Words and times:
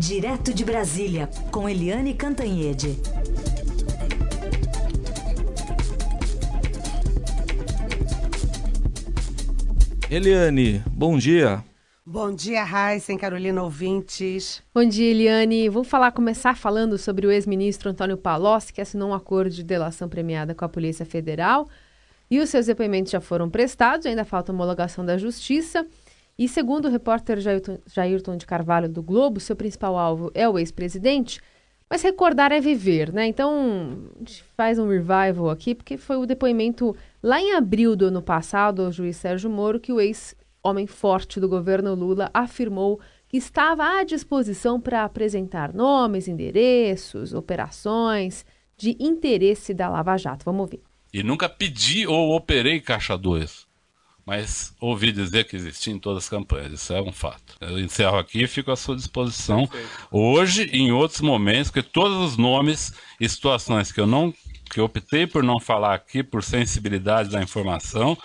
Direto 0.00 0.54
de 0.54 0.64
Brasília, 0.64 1.28
com 1.50 1.68
Eliane 1.68 2.14
Cantanhede. 2.14 2.96
Eliane, 10.10 10.82
bom 10.90 11.18
dia. 11.18 11.62
Bom 12.06 12.32
dia, 12.34 12.64
Raíssen, 12.64 13.18
Carolina 13.18 13.62
ouvintes. 13.62 14.62
Bom 14.74 14.86
dia, 14.86 15.10
Eliane. 15.10 15.68
Vamos 15.68 15.88
falar, 15.88 16.12
começar 16.12 16.56
falando 16.56 16.96
sobre 16.96 17.26
o 17.26 17.30
ex-ministro 17.30 17.90
Antônio 17.90 18.16
Palocci, 18.16 18.72
que 18.72 18.80
assinou 18.80 19.10
um 19.10 19.14
acordo 19.14 19.50
de 19.50 19.62
delação 19.62 20.08
premiada 20.08 20.54
com 20.54 20.64
a 20.64 20.68
Polícia 20.68 21.04
Federal. 21.04 21.68
E 22.30 22.40
os 22.40 22.48
seus 22.48 22.64
depoimentos 22.64 23.12
já 23.12 23.20
foram 23.20 23.50
prestados, 23.50 24.06
ainda 24.06 24.24
falta 24.24 24.50
homologação 24.50 25.04
da 25.04 25.18
Justiça. 25.18 25.86
E 26.38 26.48
segundo 26.48 26.86
o 26.86 26.90
repórter 26.90 27.38
Jairton, 27.40 28.36
de 28.36 28.46
Carvalho 28.46 28.88
do 28.88 29.02
Globo, 29.02 29.40
seu 29.40 29.54
principal 29.54 29.96
alvo 29.98 30.30
é 30.34 30.48
o 30.48 30.58
ex-presidente. 30.58 31.40
Mas 31.88 32.02
recordar 32.02 32.52
é 32.52 32.60
viver, 32.60 33.12
né? 33.12 33.26
Então, 33.26 34.10
a 34.16 34.18
gente 34.20 34.44
faz 34.56 34.78
um 34.78 34.88
revival 34.88 35.50
aqui, 35.50 35.74
porque 35.74 35.96
foi 35.96 36.16
o 36.16 36.26
depoimento 36.26 36.96
lá 37.22 37.40
em 37.40 37.52
abril 37.52 37.96
do 37.96 38.06
ano 38.06 38.22
passado 38.22 38.82
ao 38.82 38.92
juiz 38.92 39.16
Sérgio 39.16 39.50
Moro 39.50 39.80
que 39.80 39.92
o 39.92 40.00
ex 40.00 40.36
homem 40.62 40.86
forte 40.86 41.40
do 41.40 41.48
governo 41.48 41.94
Lula, 41.94 42.30
afirmou 42.32 43.00
que 43.28 43.36
estava 43.36 43.98
à 43.98 44.04
disposição 44.04 44.80
para 44.80 45.04
apresentar 45.04 45.72
nomes, 45.72 46.28
endereços, 46.28 47.32
operações 47.32 48.44
de 48.76 48.96
interesse 48.98 49.72
da 49.72 49.88
Lava 49.88 50.16
Jato. 50.16 50.44
Vamos 50.44 50.62
ouvir. 50.62 50.82
E 51.12 51.22
nunca 51.22 51.48
pedi 51.48 52.06
ou 52.06 52.34
operei 52.34 52.80
Caixa 52.80 53.16
2, 53.16 53.66
mas 54.30 54.72
ouvi 54.80 55.10
dizer 55.10 55.42
que 55.42 55.56
existia 55.56 55.92
em 55.92 55.98
todas 55.98 56.22
as 56.22 56.30
campanhas. 56.30 56.70
Isso 56.74 56.92
é 56.92 57.02
um 57.02 57.10
fato. 57.10 57.56
Eu 57.60 57.80
encerro 57.80 58.16
aqui 58.16 58.44
e 58.44 58.46
fico 58.46 58.70
à 58.70 58.76
sua 58.76 58.94
disposição 58.94 59.66
Perfeito. 59.66 60.06
hoje 60.08 60.70
e 60.72 60.82
em 60.82 60.92
outros 60.92 61.20
momentos, 61.20 61.68
porque 61.68 61.82
todos 61.82 62.16
os 62.16 62.36
nomes 62.36 62.92
e 63.18 63.28
situações 63.28 63.90
que 63.90 64.00
eu 64.00 64.06
não 64.06 64.32
que 64.70 64.78
eu 64.78 64.84
optei 64.84 65.26
por 65.26 65.42
não 65.42 65.58
falar 65.58 65.94
aqui 65.94 66.22
por 66.22 66.44
sensibilidade 66.44 67.28
da 67.28 67.42
informação, 67.42 68.16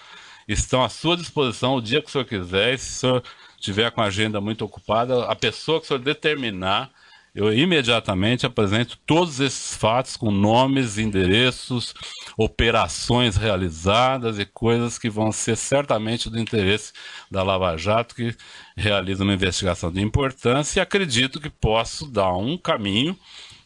estão 0.47 0.83
à 0.83 0.89
sua 0.89 1.17
disposição 1.17 1.73
o 1.73 1.81
dia 1.81 2.03
que 2.03 2.07
o 2.07 2.11
senhor 2.11 2.25
quiser. 2.25 2.75
E 2.75 2.77
se 2.77 2.97
o 2.97 2.99
senhor 2.99 3.23
tiver 3.59 3.89
com 3.89 4.01
a 4.01 4.05
agenda 4.05 4.39
muito 4.39 4.63
ocupada, 4.63 5.25
a 5.25 5.35
pessoa 5.35 5.79
que 5.79 5.85
o 5.85 5.87
senhor 5.87 5.99
determinar, 5.99 6.91
eu 7.35 7.53
imediatamente 7.53 8.45
apresento 8.45 8.97
todos 9.05 9.41
esses 9.41 9.75
fatos 9.75 10.15
com 10.15 10.31
nomes, 10.31 10.97
endereços, 10.97 11.93
operações 12.37 13.35
realizadas 13.35 14.39
e 14.39 14.45
coisas 14.45 14.97
que 14.97 15.09
vão 15.09 15.33
ser 15.33 15.57
certamente 15.57 16.29
do 16.29 16.39
interesse 16.39 16.93
da 17.29 17.43
Lava 17.43 17.75
Jato, 17.75 18.15
que 18.15 18.33
realiza 18.77 19.23
uma 19.23 19.33
investigação 19.33 19.91
de 19.91 20.01
importância 20.01 20.79
e 20.79 20.81
acredito 20.81 21.41
que 21.41 21.49
posso 21.49 22.09
dar 22.09 22.33
um 22.37 22.57
caminho 22.57 23.17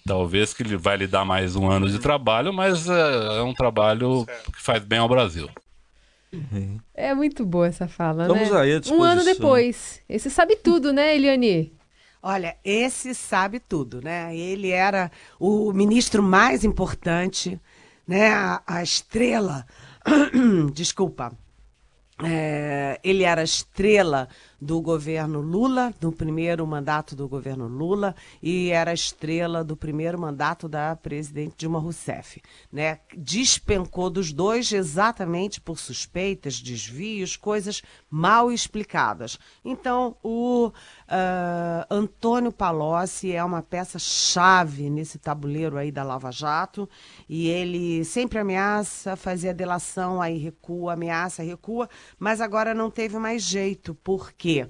talvez 0.03 0.55
que 0.55 0.63
ele 0.63 0.75
vai 0.75 0.97
lhe 0.97 1.05
dar 1.05 1.23
mais 1.23 1.55
um 1.55 1.69
ano 1.69 1.87
de 1.87 1.99
trabalho, 1.99 2.51
mas 2.51 2.89
é, 2.89 3.37
é 3.37 3.41
um 3.43 3.53
trabalho 3.53 4.25
que 4.51 4.59
faz 4.59 4.83
bem 4.83 4.97
ao 4.97 5.07
Brasil. 5.07 5.47
É 6.95 7.13
muito 7.13 7.45
boa 7.45 7.67
essa 7.67 7.87
fala, 7.87 8.27
Vamos 8.27 8.49
né? 8.49 8.59
Aí 8.59 8.73
à 8.73 8.91
um 8.91 9.03
ano 9.03 9.23
depois. 9.23 10.01
Esse 10.09 10.31
sabe 10.31 10.55
tudo, 10.55 10.91
né, 10.91 11.15
Eliane? 11.15 11.78
Olha, 12.21 12.57
esse 12.65 13.15
sabe 13.15 13.59
tudo, 13.59 14.01
né? 14.01 14.35
Ele 14.35 14.71
era 14.71 15.09
o 15.39 15.71
ministro 15.71 16.21
mais 16.21 16.65
importante, 16.65 17.59
né? 18.05 18.29
A, 18.33 18.61
a 18.67 18.83
estrela. 18.83 19.65
Desculpa. 20.73 21.31
É, 22.21 22.99
ele 23.01 23.23
era 23.23 23.39
a 23.39 23.45
estrela 23.45 24.27
do 24.61 24.81
governo 24.81 25.39
Lula, 25.39 25.93
do 25.99 26.11
primeiro 26.11 26.65
mandato 26.67 27.15
do 27.15 27.27
governo 27.27 27.67
Lula, 27.67 28.15
e 28.41 28.69
era 28.69 28.93
estrela 28.93 29.63
do 29.63 29.77
primeiro 29.77 30.19
mandato 30.19 30.67
da 30.67 30.95
presidente 30.95 31.55
Dilma 31.57 31.79
Rousseff. 31.79 32.41
Né? 32.71 32.99
Despencou 33.15 34.09
dos 34.09 34.33
dois 34.33 34.71
exatamente 34.71 35.61
por 35.61 35.79
suspeitas, 35.79 36.59
desvios, 36.59 37.37
coisas 37.37 37.81
mal 38.09 38.51
explicadas. 38.51 39.39
Então, 39.63 40.17
o 40.21 40.67
uh, 40.67 40.73
Antônio 41.89 42.51
Palocci 42.51 43.31
é 43.31 43.43
uma 43.43 43.61
peça-chave 43.61 44.89
nesse 44.89 45.17
tabuleiro 45.17 45.77
aí 45.77 45.91
da 45.91 46.03
Lava 46.03 46.31
Jato, 46.31 46.89
e 47.27 47.47
ele 47.47 48.03
sempre 48.03 48.39
ameaça 48.39 49.15
fazer 49.15 49.49
a 49.49 49.53
delação, 49.53 50.21
aí 50.21 50.37
recua, 50.37 50.93
ameaça, 50.93 51.43
recua, 51.43 51.89
mas 52.17 52.41
agora 52.41 52.73
não 52.73 52.89
teve 52.89 53.17
mais 53.17 53.43
jeito, 53.43 53.95
porque 54.03 54.48
quê? 54.49 54.67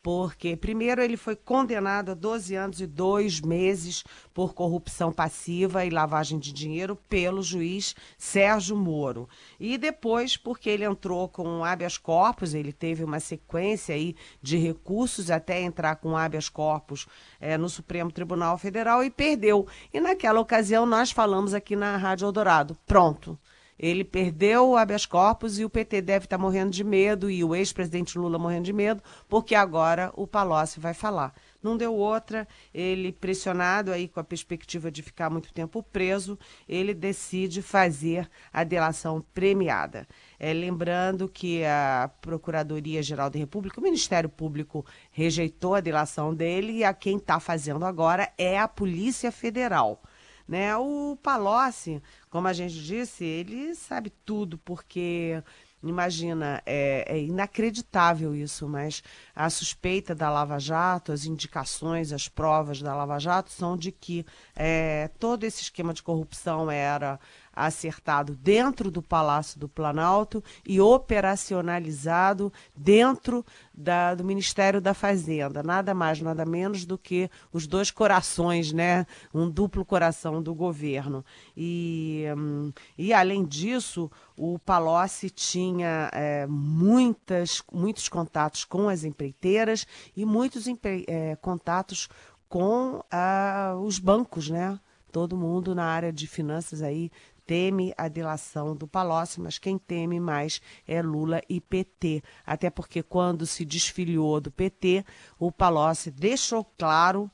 Porque, 0.00 0.56
primeiro, 0.56 1.02
ele 1.02 1.16
foi 1.16 1.34
condenado 1.34 2.12
a 2.12 2.14
12 2.14 2.54
anos 2.54 2.80
e 2.80 2.86
2 2.86 3.40
meses 3.40 4.04
por 4.32 4.54
corrupção 4.54 5.12
passiva 5.12 5.84
e 5.84 5.90
lavagem 5.90 6.38
de 6.38 6.52
dinheiro 6.52 6.96
pelo 7.08 7.42
juiz 7.42 7.94
Sérgio 8.16 8.76
Moro. 8.76 9.28
E 9.58 9.76
depois, 9.76 10.36
porque 10.36 10.70
ele 10.70 10.84
entrou 10.84 11.28
com 11.28 11.64
habeas 11.64 11.98
corpus, 11.98 12.54
ele 12.54 12.72
teve 12.72 13.02
uma 13.04 13.18
sequência 13.20 13.94
aí 13.94 14.14
de 14.40 14.56
recursos 14.56 15.30
até 15.30 15.60
entrar 15.60 15.96
com 15.96 16.16
habeas 16.16 16.48
corpus 16.48 17.06
é, 17.40 17.58
no 17.58 17.68
Supremo 17.68 18.12
Tribunal 18.12 18.56
Federal 18.56 19.02
e 19.02 19.10
perdeu. 19.10 19.66
E 19.92 20.00
naquela 20.00 20.40
ocasião 20.40 20.86
nós 20.86 21.10
falamos 21.10 21.52
aqui 21.52 21.74
na 21.74 21.96
Rádio 21.96 22.26
Eldorado: 22.26 22.78
pronto 22.86 23.38
ele 23.78 24.04
perdeu 24.04 24.70
o 24.70 24.76
habeas 24.76 25.06
corpus 25.06 25.58
e 25.58 25.64
o 25.64 25.70
PT 25.70 26.02
deve 26.02 26.26
estar 26.26 26.38
morrendo 26.38 26.70
de 26.70 26.82
medo 26.82 27.30
e 27.30 27.44
o 27.44 27.54
ex-presidente 27.54 28.18
Lula 28.18 28.38
morrendo 28.38 28.64
de 28.64 28.72
medo, 28.72 29.02
porque 29.28 29.54
agora 29.54 30.12
o 30.16 30.26
Palocci 30.26 30.80
vai 30.80 30.94
falar. 30.94 31.32
Não 31.62 31.76
deu 31.76 31.94
outra, 31.94 32.46
ele 32.72 33.12
pressionado 33.12 33.90
aí 33.90 34.06
com 34.06 34.20
a 34.20 34.24
perspectiva 34.24 34.90
de 34.90 35.02
ficar 35.02 35.28
muito 35.28 35.52
tempo 35.52 35.82
preso, 35.82 36.38
ele 36.68 36.94
decide 36.94 37.62
fazer 37.62 38.28
a 38.52 38.62
delação 38.62 39.24
premiada. 39.34 40.06
É, 40.38 40.52
lembrando 40.52 41.28
que 41.28 41.64
a 41.64 42.10
Procuradoria-Geral 42.20 43.28
da 43.28 43.38
República, 43.38 43.80
o 43.80 43.82
Ministério 43.82 44.28
Público 44.28 44.86
rejeitou 45.10 45.74
a 45.74 45.80
delação 45.80 46.32
dele 46.32 46.74
e 46.74 46.84
a 46.84 46.94
quem 46.94 47.16
está 47.16 47.40
fazendo 47.40 47.84
agora 47.84 48.32
é 48.38 48.58
a 48.58 48.68
Polícia 48.68 49.32
Federal. 49.32 50.00
Né? 50.48 50.74
O 50.76 51.16
Palocci, 51.22 52.02
como 52.30 52.48
a 52.48 52.52
gente 52.54 52.82
disse, 52.82 53.22
ele 53.22 53.74
sabe 53.74 54.10
tudo, 54.24 54.56
porque 54.58 55.42
Imagina, 55.82 56.60
é, 56.66 57.04
é, 57.06 57.20
inacreditável 57.20 58.34
isso, 58.34 58.68
mas 58.68 59.00
a 59.34 59.48
suspeita 59.48 60.12
da 60.12 60.28
Lava 60.28 60.58
Jato, 60.58 61.12
as 61.12 61.24
indicações, 61.24 62.12
as 62.12 62.26
provas 62.28 62.82
da 62.82 62.96
Lava 62.96 63.16
Jato 63.20 63.52
são 63.52 63.76
de 63.76 63.92
que 63.92 64.26
é, 64.56 65.08
todo 65.20 65.44
esse 65.44 65.62
esquema 65.62 65.94
de 65.94 66.02
corrupção 66.02 66.68
era 66.68 67.20
acertado 67.66 68.34
dentro 68.34 68.90
do 68.90 69.02
Palácio 69.02 69.58
do 69.58 69.68
Planalto 69.68 70.42
e 70.66 70.80
operacionalizado 70.80 72.52
dentro 72.76 73.44
da, 73.74 74.14
do 74.14 74.24
Ministério 74.24 74.80
da 74.80 74.94
Fazenda. 74.94 75.62
Nada 75.62 75.94
mais, 75.94 76.20
nada 76.20 76.44
menos 76.44 76.84
do 76.84 76.96
que 76.96 77.30
os 77.52 77.66
dois 77.66 77.90
corações, 77.90 78.72
né? 78.72 79.06
Um 79.32 79.48
duplo 79.48 79.84
coração 79.84 80.42
do 80.42 80.54
governo. 80.54 81.24
E, 81.56 82.24
hum, 82.36 82.72
e 82.96 83.12
além 83.12 83.44
disso, 83.44 84.10
o 84.36 84.58
Palocci 84.58 85.30
tinha 85.30 86.10
é, 86.12 86.46
muitas, 86.46 87.62
muitos 87.72 88.08
contatos 88.08 88.64
com 88.64 88.88
as 88.88 89.04
empreiteiras 89.04 89.86
e 90.16 90.24
muitos 90.24 90.66
é, 91.06 91.36
contatos 91.36 92.08
com 92.48 93.02
ah, 93.10 93.76
os 93.82 93.98
bancos, 93.98 94.48
né? 94.48 94.78
Todo 95.12 95.36
mundo 95.36 95.74
na 95.74 95.84
área 95.84 96.12
de 96.12 96.26
finanças 96.26 96.82
aí 96.82 97.10
teme 97.48 97.94
a 97.96 98.08
delação 98.08 98.76
do 98.76 98.86
Palocci, 98.86 99.40
mas 99.40 99.58
quem 99.58 99.78
teme 99.78 100.20
mais 100.20 100.60
é 100.86 101.00
Lula 101.00 101.40
e 101.48 101.62
PT. 101.62 102.22
Até 102.44 102.68
porque 102.68 103.02
quando 103.02 103.46
se 103.46 103.64
desfiliou 103.64 104.38
do 104.38 104.50
PT, 104.50 105.02
o 105.38 105.50
Palocci 105.50 106.10
deixou 106.10 106.62
claro 106.76 107.30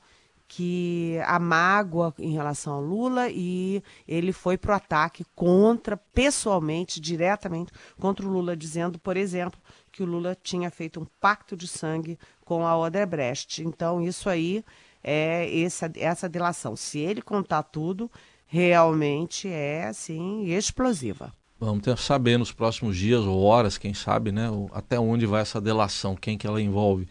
que 0.47 1.19
a 1.25 1.37
mágoa 1.37 2.13
em 2.17 2.31
relação 2.31 2.75
ao 2.75 2.81
Lula 2.81 3.29
e 3.29 3.83
ele 4.07 4.31
foi 4.31 4.57
para 4.57 4.71
o 4.71 4.75
ataque 4.75 5.25
contra, 5.35 5.97
pessoalmente, 5.97 7.01
diretamente 7.01 7.73
contra 7.99 8.25
o 8.25 8.29
Lula, 8.29 8.55
dizendo, 8.55 8.97
por 8.97 9.17
exemplo, 9.17 9.59
que 9.91 10.01
o 10.01 10.05
Lula 10.05 10.37
tinha 10.41 10.71
feito 10.71 11.01
um 11.01 11.05
pacto 11.19 11.57
de 11.57 11.67
sangue 11.67 12.17
com 12.45 12.65
a 12.65 12.77
Odebrecht. 12.77 13.63
Então, 13.63 14.01
isso 14.01 14.29
aí 14.29 14.63
é 15.03 15.61
essa, 15.61 15.91
essa 15.97 16.29
delação. 16.29 16.73
Se 16.77 16.99
ele 16.99 17.21
contar 17.21 17.63
tudo, 17.63 18.09
realmente 18.45 19.47
é 19.47 19.85
assim 19.87 20.45
explosiva. 20.45 21.33
Vamos 21.59 21.83
ter 21.83 21.97
saber 21.97 22.37
nos 22.37 22.51
próximos 22.51 22.97
dias 22.97 23.23
ou 23.23 23.43
horas, 23.43 23.77
quem 23.77 23.93
sabe, 23.93 24.31
né, 24.31 24.49
até 24.73 24.99
onde 24.99 25.25
vai 25.25 25.41
essa 25.41 25.61
delação, 25.61 26.15
quem 26.15 26.37
que 26.37 26.45
ela 26.45 26.61
envolve. 26.61 27.07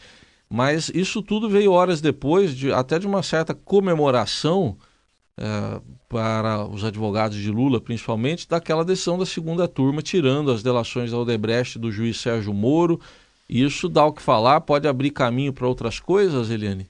Mas 0.49 0.91
isso 0.95 1.23
tudo 1.23 1.49
veio 1.49 1.73
horas 1.73 2.01
depois, 2.01 2.55
de, 2.55 2.71
até 2.71 2.99
de 2.99 3.07
uma 3.07 3.23
certa 3.23 3.55
comemoração 3.55 4.77
é, 5.37 5.81
para 6.09 6.65
os 6.67 6.85
advogados 6.85 7.37
de 7.37 7.51
Lula, 7.51 7.81
principalmente, 7.81 8.49
daquela 8.49 8.85
decisão 8.85 9.19
da 9.19 9.27
segunda 9.27 9.67
turma, 9.67 10.03
tirando 10.03 10.53
as 10.53 10.63
delações 10.63 11.11
da 11.11 11.19
Odebrecht 11.19 11.79
do 11.79 11.91
juiz 11.91 12.21
Sérgio 12.21 12.55
Moro. 12.55 13.01
Isso 13.49 13.89
dá 13.89 14.05
o 14.05 14.13
que 14.13 14.23
falar, 14.23 14.61
pode 14.61 14.87
abrir 14.87 15.11
caminho 15.11 15.53
para 15.53 15.67
outras 15.67 15.99
coisas, 15.99 16.51
Eliane? 16.51 16.87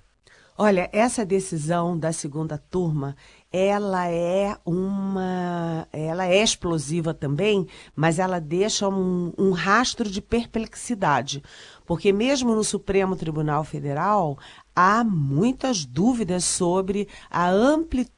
Olha, 0.56 0.88
essa 0.92 1.24
decisão 1.24 1.98
da 1.98 2.12
segunda 2.12 2.56
turma, 2.56 3.16
ela 3.56 4.08
é 4.10 4.56
uma, 4.66 5.86
ela 5.92 6.26
é 6.26 6.42
explosiva 6.42 7.14
também, 7.14 7.68
mas 7.94 8.18
ela 8.18 8.40
deixa 8.40 8.88
um, 8.88 9.32
um 9.38 9.52
rastro 9.52 10.10
de 10.10 10.20
perplexidade, 10.20 11.40
porque 11.86 12.12
mesmo 12.12 12.52
no 12.52 12.64
Supremo 12.64 13.14
Tribunal 13.14 13.62
Federal 13.62 14.36
há 14.74 15.04
muitas 15.04 15.84
dúvidas 15.84 16.42
sobre 16.44 17.06
a 17.30 17.48
amplitude, 17.48 18.13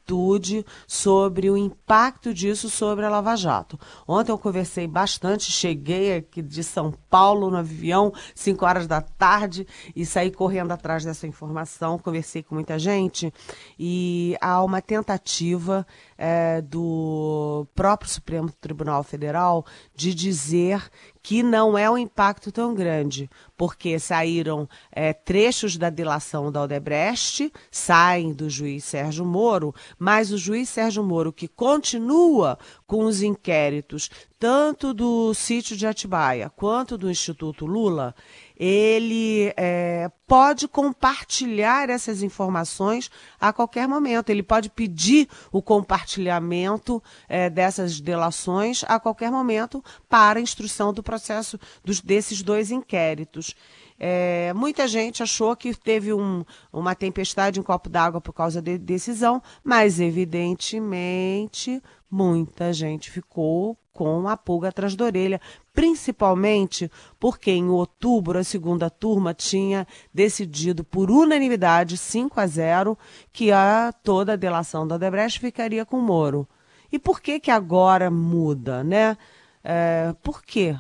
sobre 0.87 1.50
o 1.50 1.56
impacto 1.56 2.32
disso 2.32 2.70
sobre 2.70 3.05
a 3.05 3.08
Lava 3.08 3.35
Jato. 3.35 3.79
Ontem 4.06 4.31
eu 4.31 4.38
conversei 4.38 4.87
bastante, 4.87 5.50
cheguei 5.50 6.17
aqui 6.17 6.43
de 6.43 6.62
São 6.62 6.93
Paulo 7.11 7.50
no 7.50 7.56
avião, 7.56 8.12
5 8.35 8.64
horas 8.64 8.87
da 8.87 9.00
tarde, 9.00 9.67
e 9.94 10.06
saí 10.06 10.31
correndo 10.31 10.73
atrás 10.73 11.05
dessa 11.05 11.26
informação, 11.26 11.99
conversei 11.99 12.43
com 12.43 12.55
muita 12.55 12.79
gente, 12.79 13.32
e 13.79 14.37
há 14.41 14.62
uma 14.62 14.81
tentativa 14.81 15.87
é, 16.17 16.61
do 16.62 17.67
próprio 17.75 18.11
Supremo 18.11 18.50
Tribunal 18.61 19.03
Federal 19.03 19.64
de 19.94 20.14
dizer 20.14 20.88
que 21.26 21.43
não 21.43 21.76
é 21.76 21.91
um 21.91 21.99
impacto 21.99 22.53
tão 22.53 22.73
grande, 22.73 23.29
porque 23.56 23.99
saíram 23.99 24.69
é, 24.93 25.12
trechos 25.12 25.76
da 25.76 25.91
delação 25.91 26.53
da 26.53 26.62
Odebrecht, 26.62 27.53
saem 27.69 28.32
do 28.32 28.49
juiz 28.49 28.85
Sérgio 28.85 29.25
Moro, 29.25 29.75
mas 29.98 30.31
o 30.32 30.38
juiz 30.38 30.69
Sérgio 30.69 31.02
Moro, 31.02 31.32
que 31.32 31.48
continua 31.48 32.58
com 32.87 33.04
os 33.04 33.22
inquéritos, 33.22 34.10
tanto 34.38 34.93
do 34.93 35.32
sítio 35.32 35.76
de 35.76 35.87
Atibaia 35.87 36.50
quanto 36.50 36.98
do 36.98 37.10
Instituto 37.10 37.64
Lula, 37.64 38.14
ele 38.58 39.52
é, 39.56 40.10
pode 40.26 40.69
compartilhar 40.69 41.88
essas 41.90 42.22
informações 42.22 43.10
a 43.40 43.52
qualquer 43.52 43.88
momento. 43.88 44.31
Ele 44.31 44.43
pode 44.43 44.70
pedir 44.70 45.28
o 45.50 45.62
compartilhamento 45.62 47.02
é, 47.28 47.48
dessas 47.48 48.00
delações 48.00 48.84
a 48.88 49.00
qualquer 49.00 49.31
momento 49.31 49.82
para 50.08 50.38
a 50.38 50.43
instrução 50.43 50.93
do 50.93 51.02
processo 51.02 51.58
dos, 51.84 52.00
desses 52.00 52.43
dois 52.43 52.70
inquéritos. 52.70 53.54
É, 53.98 54.52
muita 54.54 54.87
gente 54.87 55.22
achou 55.22 55.56
que 55.56 55.75
teve 55.75 56.12
um, 56.12 56.44
uma 56.72 56.94
tempestade 56.94 57.58
em 57.58 57.62
um 57.62 57.64
copo 57.64 57.88
d'água 57.88 58.20
por 58.20 58.32
causa 58.32 58.60
de 58.60 58.76
decisão, 58.76 59.43
mas 59.64 60.00
evidentemente 60.00 61.82
muita 62.10 62.72
gente 62.72 63.10
ficou 63.10 63.76
com 63.96 64.28
a 64.28 64.37
pulga 64.37 64.69
atrás 64.69 64.94
da 64.94 65.06
orelha, 65.06 65.40
principalmente 65.72 66.90
porque 67.19 67.50
em 67.50 67.70
outubro 67.70 68.38
a 68.38 68.44
segunda 68.44 68.90
turma 68.90 69.32
tinha 69.32 69.87
decidido 70.12 70.84
por 70.84 71.10
unanimidade 71.10 71.96
5 71.96 72.38
a 72.38 72.46
0 72.46 72.98
que 73.32 73.50
a 73.50 73.94
toda 74.02 74.34
a 74.34 74.37
delação 74.37 74.87
da 74.87 74.96
Odebrecht 74.96 75.40
ficaria 75.40 75.87
com 75.87 75.98
o 75.98 76.02
Moro. 76.02 76.46
E 76.93 76.98
por 76.98 77.22
que 77.22 77.40
que 77.40 77.50
agora 77.50 78.10
muda, 78.10 78.84
né? 78.84 79.16
É, 79.64 80.14
por 80.22 80.43
quê? 80.43 80.76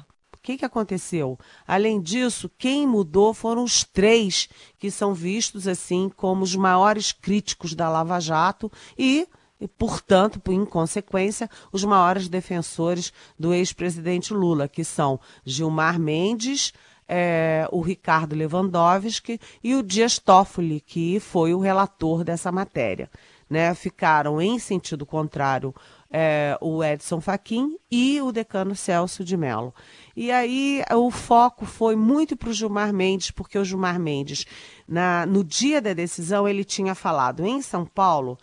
Que, 0.46 0.56
que 0.56 0.64
aconteceu? 0.64 1.36
Além 1.66 2.00
disso, 2.00 2.48
quem 2.56 2.86
mudou 2.86 3.34
foram 3.34 3.64
os 3.64 3.82
três 3.82 4.48
que 4.78 4.92
são 4.92 5.12
vistos 5.12 5.66
assim 5.66 6.08
como 6.08 6.44
os 6.44 6.54
maiores 6.54 7.10
críticos 7.10 7.74
da 7.74 7.88
Lava 7.88 8.20
Jato 8.20 8.70
e 8.96 9.26
e, 9.60 9.66
portanto, 9.66 10.40
em 10.52 10.64
consequência, 10.64 11.50
os 11.72 11.82
maiores 11.82 12.28
defensores 12.28 13.12
do 13.36 13.54
ex-presidente 13.54 14.32
Lula, 14.34 14.68
que 14.68 14.84
são 14.84 15.18
Gilmar 15.44 15.98
Mendes, 15.98 16.74
é, 17.08 17.66
o 17.72 17.80
Ricardo 17.80 18.36
Lewandowski 18.36 19.40
e 19.64 19.74
o 19.74 19.82
Dias 19.82 20.18
Toffoli, 20.18 20.80
que 20.80 21.18
foi 21.18 21.54
o 21.54 21.58
relator 21.58 22.22
dessa 22.22 22.52
matéria. 22.52 23.10
Né? 23.48 23.74
Ficaram 23.74 24.40
em 24.40 24.58
sentido 24.58 25.06
contrário 25.06 25.74
é, 26.10 26.56
o 26.60 26.82
Edson 26.82 27.20
Fachin 27.20 27.76
e 27.90 28.20
o 28.20 28.32
decano 28.32 28.74
Celso 28.74 29.24
de 29.24 29.36
Mello. 29.36 29.74
E 30.16 30.30
aí 30.32 30.82
o 30.92 31.10
foco 31.10 31.64
foi 31.64 31.94
muito 31.94 32.36
para 32.36 32.48
o 32.48 32.52
Gilmar 32.52 32.92
Mendes, 32.92 33.30
porque 33.30 33.58
o 33.58 33.64
Gilmar 33.64 33.98
Mendes, 34.00 34.44
na, 34.88 35.26
no 35.26 35.44
dia 35.44 35.80
da 35.80 35.92
decisão, 35.92 36.48
ele 36.48 36.64
tinha 36.64 36.94
falado 36.94 37.46
em 37.46 37.62
São 37.62 37.84
Paulo 37.84 38.38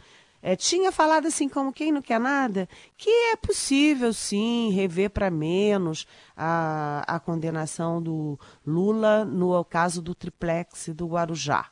é, 0.45 0.57
tinha 0.57 0.91
falado 0.91 1.25
assim, 1.25 1.47
como 1.47 1.71
quem 1.71 1.89
não 1.89 2.01
quer 2.01 2.19
nada, 2.19 2.67
que 2.97 3.09
é 3.09 3.35
possível 3.37 4.11
sim 4.11 4.71
rever 4.71 5.09
para 5.09 5.31
menos 5.31 6.05
a, 6.35 7.01
a 7.07 7.17
condenação 7.17 8.03
do 8.03 8.37
Lula 8.67 9.23
no 9.23 9.63
caso 9.63 10.01
do 10.01 10.13
triplex 10.13 10.89
do 10.89 11.07
Guarujá. 11.07 11.69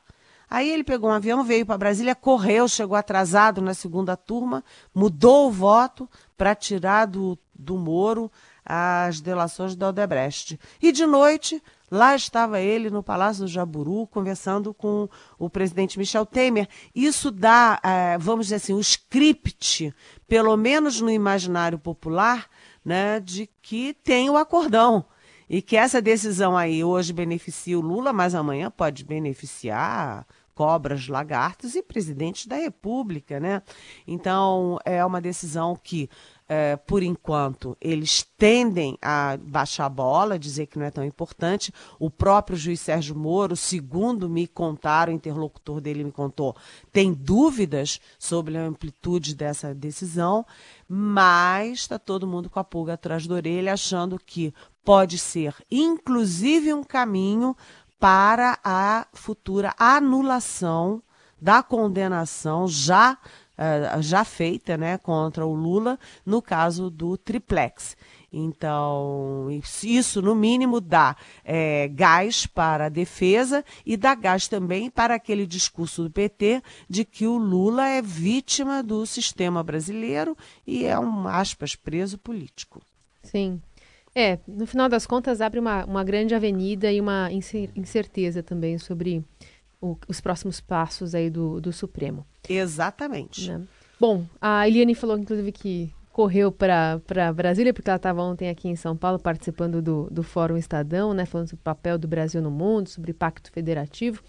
Aí 0.51 0.69
ele 0.69 0.83
pegou 0.83 1.09
um 1.09 1.13
avião, 1.13 1.45
veio 1.45 1.65
para 1.65 1.77
Brasília, 1.77 2.13
correu, 2.13 2.67
chegou 2.67 2.97
atrasado 2.97 3.61
na 3.61 3.73
segunda 3.73 4.17
turma, 4.17 4.65
mudou 4.93 5.47
o 5.47 5.51
voto 5.51 6.09
para 6.37 6.53
tirar 6.53 7.05
do, 7.05 7.39
do 7.55 7.77
Moro 7.77 8.29
as 8.65 9.21
delações 9.21 9.77
da 9.77 9.87
Odebrecht. 9.87 10.59
E 10.81 10.91
de 10.91 11.05
noite 11.05 11.63
Lá 11.93 12.15
estava 12.15 12.61
ele 12.61 12.89
no 12.89 13.03
Palácio 13.03 13.43
do 13.43 13.49
Jaburu 13.49 14.07
conversando 14.07 14.73
com 14.73 15.09
o 15.37 15.49
presidente 15.49 15.99
Michel 15.99 16.25
Temer. 16.25 16.69
Isso 16.95 17.29
dá, 17.29 17.81
é, 17.83 18.17
vamos 18.17 18.45
dizer 18.45 18.55
assim, 18.55 18.71
o 18.71 18.77
um 18.77 18.79
script, 18.79 19.93
pelo 20.25 20.55
menos 20.55 21.01
no 21.01 21.11
imaginário 21.11 21.77
popular, 21.77 22.47
né, 22.83 23.19
de 23.19 23.49
que 23.61 23.93
tem 23.93 24.29
o 24.29 24.37
acordão. 24.37 25.03
E 25.49 25.61
que 25.61 25.75
essa 25.75 26.01
decisão 26.01 26.55
aí 26.55 26.81
hoje 26.81 27.11
beneficia 27.11 27.77
o 27.77 27.81
Lula, 27.81 28.13
mas 28.13 28.33
amanhã 28.33 28.71
pode 28.71 29.03
beneficiar 29.03 30.25
cobras, 30.61 31.07
lagartos 31.07 31.73
e 31.73 31.81
presidentes 31.81 32.45
da 32.45 32.55
República, 32.55 33.39
né? 33.39 33.63
Então, 34.05 34.77
é 34.85 35.03
uma 35.03 35.19
decisão 35.19 35.75
que 35.75 36.07
é, 36.47 36.75
por 36.75 37.01
enquanto, 37.01 37.75
eles 37.81 38.23
tendem 38.37 38.95
a 39.01 39.37
baixar 39.41 39.85
a 39.85 39.89
bola, 39.89 40.37
dizer 40.37 40.67
que 40.67 40.77
não 40.77 40.85
é 40.85 40.91
tão 40.91 41.03
importante. 41.03 41.73
O 41.97 42.11
próprio 42.11 42.57
juiz 42.57 42.81
Sérgio 42.81 43.15
Moro, 43.15 43.55
segundo 43.55 44.29
me 44.29 44.45
contaram, 44.45 45.13
o 45.13 45.15
interlocutor 45.15 45.81
dele 45.81 46.03
me 46.03 46.11
contou, 46.11 46.55
tem 46.91 47.11
dúvidas 47.11 47.99
sobre 48.19 48.55
a 48.55 48.65
amplitude 48.65 49.33
dessa 49.33 49.73
decisão, 49.73 50.45
mas 50.87 51.79
está 51.79 51.97
todo 51.97 52.27
mundo 52.27 52.51
com 52.51 52.59
a 52.59 52.63
pulga 52.63 52.93
atrás 52.93 53.25
da 53.25 53.33
orelha, 53.33 53.73
achando 53.73 54.19
que 54.19 54.53
pode 54.83 55.17
ser, 55.17 55.55
inclusive, 55.71 56.73
um 56.73 56.83
caminho 56.83 57.55
para 58.01 58.57
a 58.63 59.05
futura 59.13 59.75
anulação 59.77 61.03
da 61.39 61.61
condenação 61.61 62.67
já 62.67 63.13
uh, 63.13 64.01
já 64.01 64.25
feita 64.25 64.75
né, 64.75 64.97
contra 64.97 65.45
o 65.45 65.53
Lula 65.53 65.99
no 66.25 66.41
caso 66.41 66.89
do 66.89 67.15
triplex. 67.15 67.95
Então, 68.33 69.49
isso 69.83 70.21
no 70.21 70.33
mínimo 70.33 70.79
dá 70.81 71.15
é, 71.43 71.89
gás 71.89 72.47
para 72.47 72.85
a 72.85 72.89
defesa 72.89 73.63
e 73.85 73.95
dá 73.95 74.15
gás 74.15 74.47
também 74.47 74.89
para 74.89 75.13
aquele 75.13 75.45
discurso 75.45 76.03
do 76.03 76.09
PT 76.09 76.63
de 76.89 77.03
que 77.05 77.27
o 77.27 77.37
Lula 77.37 77.87
é 77.87 78.01
vítima 78.01 78.81
do 78.81 79.05
sistema 79.05 79.61
brasileiro 79.61 80.35
e 80.65 80.85
é 80.85 80.97
um, 80.97 81.27
aspas, 81.27 81.75
preso 81.75 82.17
político. 82.17 82.81
Sim. 83.21 83.61
É, 84.13 84.39
no 84.47 84.67
final 84.67 84.89
das 84.89 85.05
contas 85.05 85.39
abre 85.39 85.59
uma, 85.59 85.85
uma 85.85 86.03
grande 86.03 86.35
avenida 86.35 86.91
e 86.91 86.99
uma 86.99 87.29
incerteza 87.75 88.43
também 88.43 88.77
sobre 88.77 89.23
o, 89.79 89.97
os 90.07 90.19
próximos 90.19 90.59
passos 90.59 91.15
aí 91.15 91.29
do, 91.29 91.61
do 91.61 91.71
Supremo. 91.71 92.25
Exatamente. 92.47 93.49
Né? 93.49 93.61
Bom, 93.99 94.25
a 94.41 94.67
Eliane 94.67 94.95
falou, 94.95 95.17
inclusive, 95.17 95.51
que 95.51 95.93
correu 96.11 96.51
para 96.51 96.99
Brasília, 97.33 97.73
porque 97.73 97.89
ela 97.89 97.95
estava 97.95 98.21
ontem 98.21 98.49
aqui 98.49 98.67
em 98.67 98.75
São 98.75 98.97
Paulo 98.97 99.17
participando 99.17 99.81
do, 99.81 100.09
do 100.11 100.23
Fórum 100.23 100.57
Estadão, 100.57 101.13
né, 101.13 101.25
falando 101.25 101.47
sobre 101.47 101.61
o 101.61 101.63
papel 101.63 101.97
do 101.97 102.07
Brasil 102.07 102.41
no 102.41 102.51
mundo, 102.51 102.89
sobre 102.89 103.13
pacto 103.13 103.49
federativo. 103.51 104.21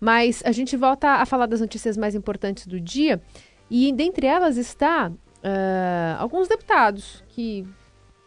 Mas 0.00 0.42
a 0.44 0.50
gente 0.50 0.76
volta 0.76 1.08
a 1.08 1.26
falar 1.26 1.46
das 1.46 1.60
notícias 1.60 1.96
mais 1.96 2.14
importantes 2.14 2.66
do 2.66 2.80
dia, 2.80 3.22
e 3.70 3.92
dentre 3.92 4.26
elas 4.26 4.56
está 4.56 5.10
uh, 5.10 6.18
alguns 6.18 6.48
deputados 6.48 7.22
que 7.28 7.66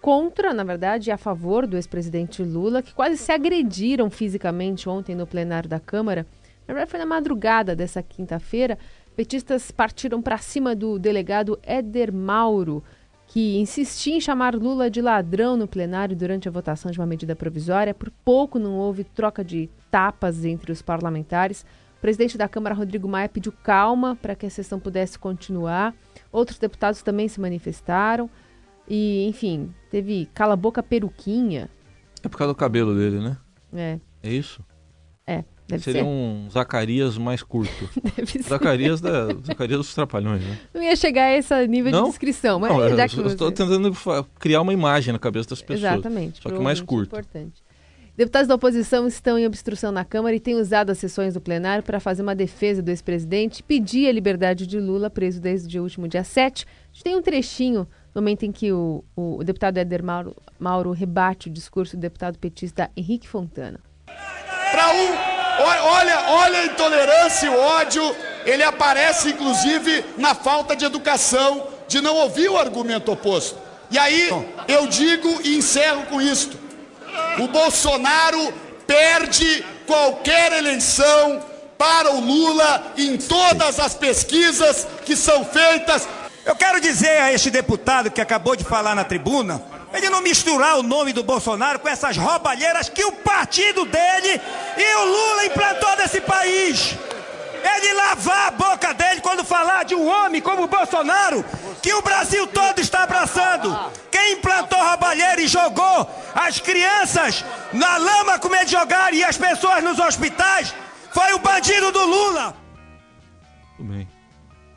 contra, 0.01 0.53
na 0.53 0.63
verdade, 0.63 1.11
a 1.11 1.17
favor 1.17 1.67
do 1.67 1.77
ex-presidente 1.77 2.43
Lula, 2.43 2.81
que 2.81 2.93
quase 2.93 3.17
se 3.17 3.31
agrediram 3.31 4.09
fisicamente 4.09 4.89
ontem 4.89 5.15
no 5.15 5.27
plenário 5.27 5.69
da 5.69 5.79
Câmara. 5.79 6.25
Na 6.67 6.73
verdade, 6.73 6.91
foi 6.91 6.99
na 6.99 7.05
madrugada 7.05 7.75
dessa 7.75 8.01
quinta-feira. 8.01 8.77
Petistas 9.15 9.69
partiram 9.69 10.21
para 10.21 10.37
cima 10.39 10.75
do 10.75 10.97
delegado 10.97 11.59
Éder 11.61 12.11
Mauro, 12.11 12.83
que 13.27 13.57
insistia 13.59 14.15
em 14.15 14.19
chamar 14.19 14.55
Lula 14.55 14.89
de 14.89 15.01
ladrão 15.01 15.55
no 15.55 15.67
plenário 15.67 16.15
durante 16.15 16.47
a 16.47 16.51
votação 16.51 16.91
de 16.91 16.99
uma 16.99 17.05
medida 17.05 17.35
provisória. 17.35 17.93
Por 17.93 18.11
pouco 18.25 18.57
não 18.57 18.77
houve 18.77 19.03
troca 19.03 19.43
de 19.43 19.69
tapas 19.89 20.43
entre 20.43 20.71
os 20.71 20.81
parlamentares. 20.81 21.65
O 21.97 22.01
presidente 22.01 22.37
da 22.37 22.49
Câmara, 22.49 22.73
Rodrigo 22.73 23.07
Maia, 23.07 23.29
pediu 23.29 23.51
calma 23.51 24.17
para 24.19 24.35
que 24.35 24.47
a 24.47 24.49
sessão 24.49 24.79
pudesse 24.79 25.19
continuar. 25.19 25.93
Outros 26.31 26.57
deputados 26.57 27.03
também 27.03 27.27
se 27.27 27.39
manifestaram. 27.39 28.29
E, 28.87 29.27
enfim, 29.27 29.73
teve 29.91 30.27
cala-boca 30.33 30.81
peruquinha. 30.81 31.69
É 32.23 32.29
por 32.29 32.37
causa 32.37 32.53
do 32.53 32.57
cabelo 32.57 32.95
dele, 32.95 33.19
né? 33.19 33.37
É. 33.73 33.99
É 34.23 34.33
isso? 34.33 34.63
É. 35.27 35.43
Deve 35.67 35.83
Seria 35.83 36.01
ser. 36.01 36.07
um 36.07 36.47
Zacarias 36.49 37.17
mais 37.17 37.43
curto. 37.43 37.89
Deve 38.15 38.31
ser. 38.31 38.43
Zacarias, 38.43 38.99
da, 38.99 39.27
Zacarias 39.45 39.79
dos 39.79 39.93
Trapalhões, 39.93 40.41
né? 40.41 40.59
Não 40.73 40.81
ia 40.81 40.95
chegar 40.95 41.25
a 41.25 41.37
esse 41.37 41.67
nível 41.67 41.91
Não? 41.91 42.03
de 42.03 42.09
descrição, 42.09 42.59
mas 42.59 42.71
Não, 42.71 42.79
já 42.79 43.05
eu 43.05 43.09
que 43.09 43.19
eu 43.19 43.23
você... 43.23 43.33
estou 43.33 43.51
tentando 43.51 43.91
criar 44.39 44.61
uma 44.61 44.73
imagem 44.73 45.13
na 45.13 45.19
cabeça 45.19 45.49
das 45.49 45.61
pessoas. 45.61 45.93
Exatamente. 45.93 46.41
Só 46.41 46.49
que 46.49 46.59
mais 46.59 46.79
provavelmente 46.79 46.83
curto. 46.83 47.07
Importante. 47.07 47.63
Deputados 48.15 48.47
da 48.49 48.55
oposição 48.55 49.07
estão 49.07 49.39
em 49.39 49.47
obstrução 49.47 49.91
na 49.91 50.03
Câmara 50.03 50.35
e 50.35 50.39
têm 50.39 50.55
usado 50.55 50.89
as 50.89 50.97
sessões 50.97 51.33
do 51.33 51.39
plenário 51.39 51.83
para 51.83 51.99
fazer 51.99 52.21
uma 52.21 52.35
defesa 52.35 52.81
do 52.81 52.89
ex-presidente 52.89 53.59
e 53.59 53.63
pedir 53.63 54.07
a 54.07 54.11
liberdade 54.11 54.67
de 54.67 54.79
Lula, 54.79 55.09
preso 55.09 55.39
desde 55.39 55.79
o 55.79 55.83
último 55.83 56.07
dia 56.07 56.23
7. 56.23 56.65
A 56.65 56.93
gente 56.93 57.03
tem 57.03 57.15
um 57.15 57.21
trechinho 57.21 57.87
no 58.13 58.21
momento 58.21 58.43
em 58.43 58.51
que 58.51 58.71
o, 58.71 59.03
o, 59.15 59.37
o 59.37 59.43
deputado 59.43 59.77
Éder 59.77 60.03
Mauro, 60.03 60.35
Mauro 60.59 60.91
rebate 60.91 61.47
o 61.47 61.51
discurso 61.51 61.95
do 61.95 62.01
deputado 62.01 62.37
petista 62.37 62.91
Henrique 62.95 63.27
Fontana. 63.27 63.79
Para 64.71 64.93
um, 64.93 65.07
olha, 65.63 66.19
olha 66.29 66.59
a 66.59 66.65
intolerância 66.65 67.45
e 67.45 67.49
o 67.49 67.59
ódio, 67.59 68.15
ele 68.45 68.63
aparece 68.63 69.29
inclusive 69.29 70.05
na 70.17 70.35
falta 70.35 70.75
de 70.75 70.85
educação, 70.85 71.67
de 71.87 72.01
não 72.01 72.15
ouvir 72.17 72.49
o 72.49 72.57
argumento 72.57 73.11
oposto. 73.11 73.57
E 73.89 73.97
aí 73.97 74.29
eu 74.67 74.87
digo 74.87 75.41
e 75.43 75.57
encerro 75.57 76.05
com 76.05 76.21
isto: 76.21 76.57
o 77.39 77.47
Bolsonaro 77.47 78.53
perde 78.87 79.65
qualquer 79.85 80.53
eleição 80.53 81.41
para 81.77 82.11
o 82.11 82.21
Lula 82.21 82.93
em 82.97 83.17
todas 83.17 83.79
as 83.79 83.95
pesquisas 83.95 84.87
que 85.03 85.15
são 85.15 85.43
feitas 85.43 86.07
Eu 86.45 86.55
quero 86.55 86.81
dizer 86.81 87.21
a 87.21 87.31
este 87.31 87.49
deputado 87.49 88.09
que 88.09 88.19
acabou 88.19 88.55
de 88.55 88.63
falar 88.63 88.95
na 88.95 89.03
tribuna, 89.03 89.61
ele 89.93 90.09
não 90.09 90.21
misturar 90.21 90.77
o 90.77 90.83
nome 90.83 91.13
do 91.13 91.23
Bolsonaro 91.23 91.79
com 91.79 91.87
essas 91.87 92.17
roubalheiras 92.17 92.89
que 92.89 93.03
o 93.03 93.11
partido 93.11 93.85
dele 93.85 94.41
e 94.77 94.95
o 94.95 95.05
Lula 95.05 95.45
implantou 95.45 95.95
nesse 95.97 96.21
país. 96.21 96.95
Ele 97.63 97.93
lavar 97.93 98.47
a 98.47 98.51
boca 98.51 98.91
dele 98.93 99.21
quando 99.21 99.43
falar 99.43 99.85
de 99.85 99.93
um 99.93 100.07
homem 100.07 100.41
como 100.41 100.63
o 100.63 100.67
Bolsonaro, 100.67 101.45
que 101.81 101.93
o 101.93 102.01
Brasil 102.01 102.47
todo 102.47 102.79
está 102.79 103.03
abraçando. 103.03 103.91
Quem 104.09 104.33
implantou 104.33 104.79
roubalheira 104.79 105.41
e 105.41 105.47
jogou 105.47 106.09
as 106.33 106.59
crianças 106.59 107.45
na 107.71 107.97
lama 107.97 108.39
com 108.39 108.49
medo 108.49 108.65
de 108.65 108.71
jogar 108.71 109.13
e 109.13 109.23
as 109.23 109.37
pessoas 109.37 109.83
nos 109.83 109.99
hospitais 109.99 110.73
foi 111.13 111.33
o 111.33 111.39
bandido 111.39 111.91
do 111.91 112.03
Lula. 112.03 112.55
Bem. 113.77 114.20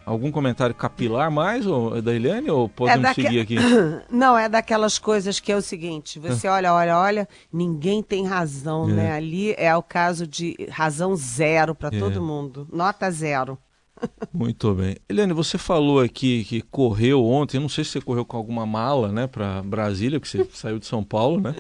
Algum 0.07 0.31
comentário 0.31 0.75
capilar 0.75 1.31
mais 1.31 1.67
ou, 1.67 2.01
da 2.03 2.13
Eliane 2.15 2.51
ou 2.51 2.69
podemos 2.69 3.03
daque- 3.03 3.23
seguir 3.23 3.41
aqui? 3.41 3.57
Não, 4.11 4.37
é 4.37 4.49
daquelas 4.49 4.99
coisas 4.99 5.41
que 5.41 5.51
é 5.51 5.57
o 5.57 5.63
seguinte: 5.63 6.19
você 6.19 6.47
olha, 6.47 6.75
olha, 6.75 6.99
olha, 6.99 7.29
ninguém 7.53 8.03
tem 8.03 8.27
razão, 8.27 8.89
É. 8.91 8.93
né? 8.93 9.13
Ali 9.13 9.55
é 9.57 9.75
o 9.75 9.83
caso 9.83 10.27
de 10.27 10.57
razão 10.71 11.17
zero 11.17 11.75
para 11.75 11.95
É. 11.95 11.99
todo 11.99 12.21
mundo. 12.23 12.69
Nota 12.73 13.11
zero. 13.11 13.57
Muito 14.35 14.75
bem. 14.75 14.97
Eliane, 15.09 15.33
você 15.33 15.57
falou 15.57 16.01
aqui 16.01 16.45
que 16.45 16.61
correu 16.63 17.25
ontem, 17.25 17.57
eu 17.57 17.61
não 17.63 17.69
sei 17.69 17.85
se 17.85 17.91
você 17.93 18.01
correu 18.01 18.25
com 18.25 18.37
alguma 18.37 18.67
mala, 18.67 19.13
né, 19.13 19.27
para 19.29 19.63
Brasília, 19.63 20.19
porque 20.19 20.37
você 20.37 20.45
saiu 20.53 20.79
de 20.81 20.85
São 20.87 21.03
Paulo, 21.05 21.41
né? 21.41 21.55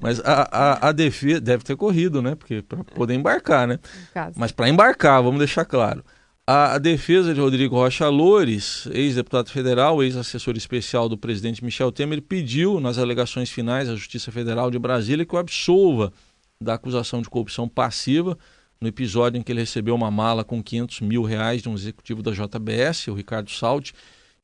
Mas 0.00 0.18
a, 0.20 0.48
a, 0.50 0.88
a 0.88 0.92
defesa 0.92 1.40
deve 1.40 1.62
ter 1.62 1.76
corrido, 1.76 2.20
né? 2.22 2.34
Porque 2.34 2.62
para 2.62 2.82
poder 2.82 3.14
embarcar, 3.14 3.68
né? 3.68 3.78
Mas 4.34 4.50
para 4.50 4.68
embarcar, 4.68 5.22
vamos 5.22 5.38
deixar 5.38 5.64
claro. 5.64 6.02
A, 6.46 6.76
defesa 6.76 7.32
de 7.32 7.40
Rodrigo 7.40 7.74
Rocha 7.74 8.06
Loures, 8.06 8.86
ex-deputado 8.92 9.48
federal, 9.48 10.02
ex-assessor 10.02 10.54
especial 10.58 11.08
do 11.08 11.16
presidente 11.16 11.64
Michel 11.64 11.90
Temer, 11.90 12.20
pediu 12.20 12.78
nas 12.80 12.98
alegações 12.98 13.48
finais 13.50 13.88
à 13.88 13.96
Justiça 13.96 14.30
Federal 14.30 14.70
de 14.70 14.78
Brasília 14.78 15.24
que 15.24 15.34
o 15.34 15.38
absolva 15.38 16.12
da 16.60 16.74
acusação 16.74 17.22
de 17.22 17.30
corrupção 17.30 17.66
passiva 17.66 18.36
no 18.78 18.86
episódio 18.86 19.38
em 19.38 19.42
que 19.42 19.52
ele 19.52 19.60
recebeu 19.60 19.94
uma 19.94 20.10
mala 20.10 20.44
com 20.44 20.62
500 20.62 21.00
mil 21.00 21.22
reais 21.22 21.62
de 21.62 21.68
um 21.70 21.74
executivo 21.74 22.22
da 22.22 22.30
JBS, 22.30 23.08
o 23.08 23.14
Ricardo 23.14 23.50
Salti. 23.50 23.94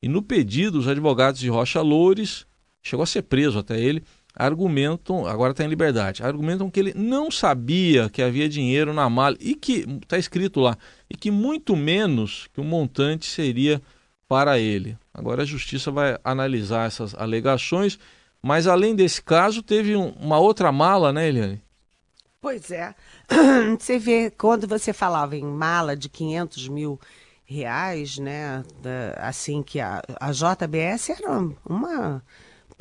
E 0.01 0.07
no 0.07 0.23
pedido, 0.23 0.79
os 0.79 0.87
advogados 0.87 1.39
de 1.39 1.49
Rocha 1.49 1.81
Loures, 1.81 2.47
chegou 2.81 3.03
a 3.03 3.05
ser 3.05 3.21
preso 3.21 3.59
até 3.59 3.79
ele, 3.79 4.03
argumentam, 4.35 5.25
agora 5.25 5.51
está 5.51 5.63
em 5.63 5.67
liberdade, 5.67 6.23
argumentam 6.23 6.69
que 6.69 6.79
ele 6.79 6.93
não 6.95 7.29
sabia 7.29 8.09
que 8.09 8.21
havia 8.21 8.47
dinheiro 8.47 8.93
na 8.93 9.09
mala 9.09 9.35
e 9.39 9.55
que, 9.55 9.85
está 10.01 10.17
escrito 10.17 10.59
lá, 10.59 10.77
e 11.09 11.15
que 11.15 11.29
muito 11.29 11.75
menos 11.75 12.47
que 12.53 12.61
o 12.61 12.63
montante 12.63 13.25
seria 13.25 13.81
para 14.27 14.57
ele. 14.57 14.97
Agora 15.13 15.43
a 15.43 15.45
justiça 15.45 15.91
vai 15.91 16.17
analisar 16.23 16.87
essas 16.87 17.13
alegações, 17.15 17.99
mas 18.41 18.65
além 18.67 18.95
desse 18.95 19.21
caso, 19.21 19.61
teve 19.61 19.95
um- 19.95 20.13
uma 20.19 20.39
outra 20.39 20.71
mala, 20.71 21.11
né, 21.11 21.27
Eliane? 21.27 21.61
Pois 22.39 22.71
é. 22.71 22.95
Você 23.79 23.99
vê, 23.99 24.31
quando 24.31 24.67
você 24.67 24.91
falava 24.93 25.35
em 25.35 25.43
mala 25.43 25.95
de 25.95 26.09
500 26.09 26.67
mil 26.69 26.99
reais, 27.45 28.17
né? 28.17 28.63
assim, 29.17 29.61
que 29.61 29.79
a, 29.79 30.01
a 30.19 30.31
JBS 30.31 31.11
era 31.11 31.29
uma. 31.65 32.23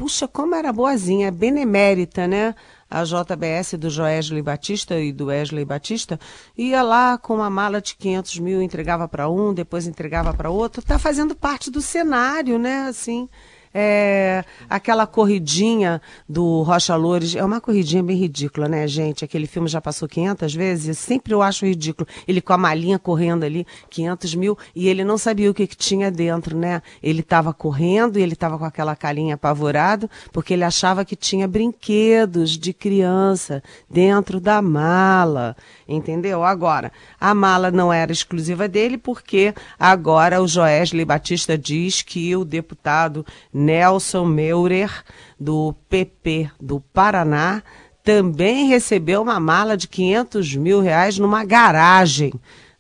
Puxa, 0.00 0.26
como 0.26 0.54
era 0.54 0.72
boazinha, 0.72 1.30
benemérita, 1.30 2.26
né? 2.26 2.54
A 2.88 3.04
JBS 3.04 3.74
do 3.74 3.90
Joesley 3.90 4.40
Batista 4.40 4.98
e 4.98 5.12
do 5.12 5.26
Wesley 5.26 5.62
Batista 5.62 6.18
ia 6.56 6.82
lá 6.82 7.18
com 7.18 7.34
uma 7.34 7.50
mala 7.50 7.82
de 7.82 7.94
500 7.96 8.38
mil, 8.38 8.62
entregava 8.62 9.06
para 9.06 9.28
um, 9.28 9.52
depois 9.52 9.86
entregava 9.86 10.32
para 10.32 10.48
outro. 10.48 10.80
Tá 10.80 10.98
fazendo 10.98 11.34
parte 11.34 11.70
do 11.70 11.82
cenário, 11.82 12.58
né? 12.58 12.86
Assim, 12.88 13.28
é, 13.72 14.44
aquela 14.68 15.06
corridinha 15.06 16.02
do 16.28 16.62
Rocha 16.62 16.96
Loures, 16.96 17.36
é 17.36 17.44
uma 17.44 17.60
corridinha 17.60 18.02
bem 18.02 18.16
ridícula, 18.16 18.68
né, 18.68 18.86
gente? 18.88 19.24
Aquele 19.24 19.46
filme 19.46 19.68
já 19.68 19.80
passou 19.80 20.08
500 20.08 20.54
vezes, 20.54 20.98
sempre 20.98 21.32
eu 21.32 21.40
acho 21.40 21.64
ridículo. 21.64 22.08
Ele 22.26 22.40
com 22.40 22.52
a 22.52 22.58
malinha 22.58 22.98
correndo 22.98 23.44
ali, 23.44 23.66
500 23.88 24.34
mil, 24.34 24.58
e 24.74 24.88
ele 24.88 25.04
não 25.04 25.16
sabia 25.16 25.50
o 25.50 25.54
que, 25.54 25.66
que 25.66 25.76
tinha 25.76 26.10
dentro, 26.10 26.56
né? 26.56 26.82
Ele 27.02 27.20
estava 27.20 27.54
correndo 27.54 28.18
e 28.18 28.22
ele 28.22 28.32
estava 28.32 28.58
com 28.58 28.64
aquela 28.64 28.96
carinha 28.96 29.34
apavorado, 29.34 30.10
porque 30.32 30.54
ele 30.54 30.64
achava 30.64 31.04
que 31.04 31.14
tinha 31.14 31.46
brinquedos 31.46 32.58
de 32.58 32.72
criança 32.72 33.62
dentro 33.88 34.40
da 34.40 34.60
mala, 34.60 35.56
entendeu? 35.90 36.44
Agora, 36.44 36.92
a 37.20 37.34
mala 37.34 37.70
não 37.70 37.92
era 37.92 38.12
exclusiva 38.12 38.68
dele, 38.68 38.96
porque 38.96 39.52
agora 39.78 40.40
o 40.40 40.46
Joesley 40.46 41.04
Batista 41.04 41.58
diz 41.58 42.00
que 42.02 42.34
o 42.36 42.44
deputado 42.44 43.26
Nelson 43.52 44.24
Meurer, 44.24 44.90
do 45.38 45.74
PP 45.88 46.50
do 46.60 46.80
Paraná, 46.80 47.62
também 48.02 48.66
recebeu 48.66 49.22
uma 49.22 49.40
mala 49.40 49.76
de 49.76 49.88
500 49.88 50.56
mil 50.56 50.80
reais 50.80 51.18
numa 51.18 51.44
garagem. 51.44 52.32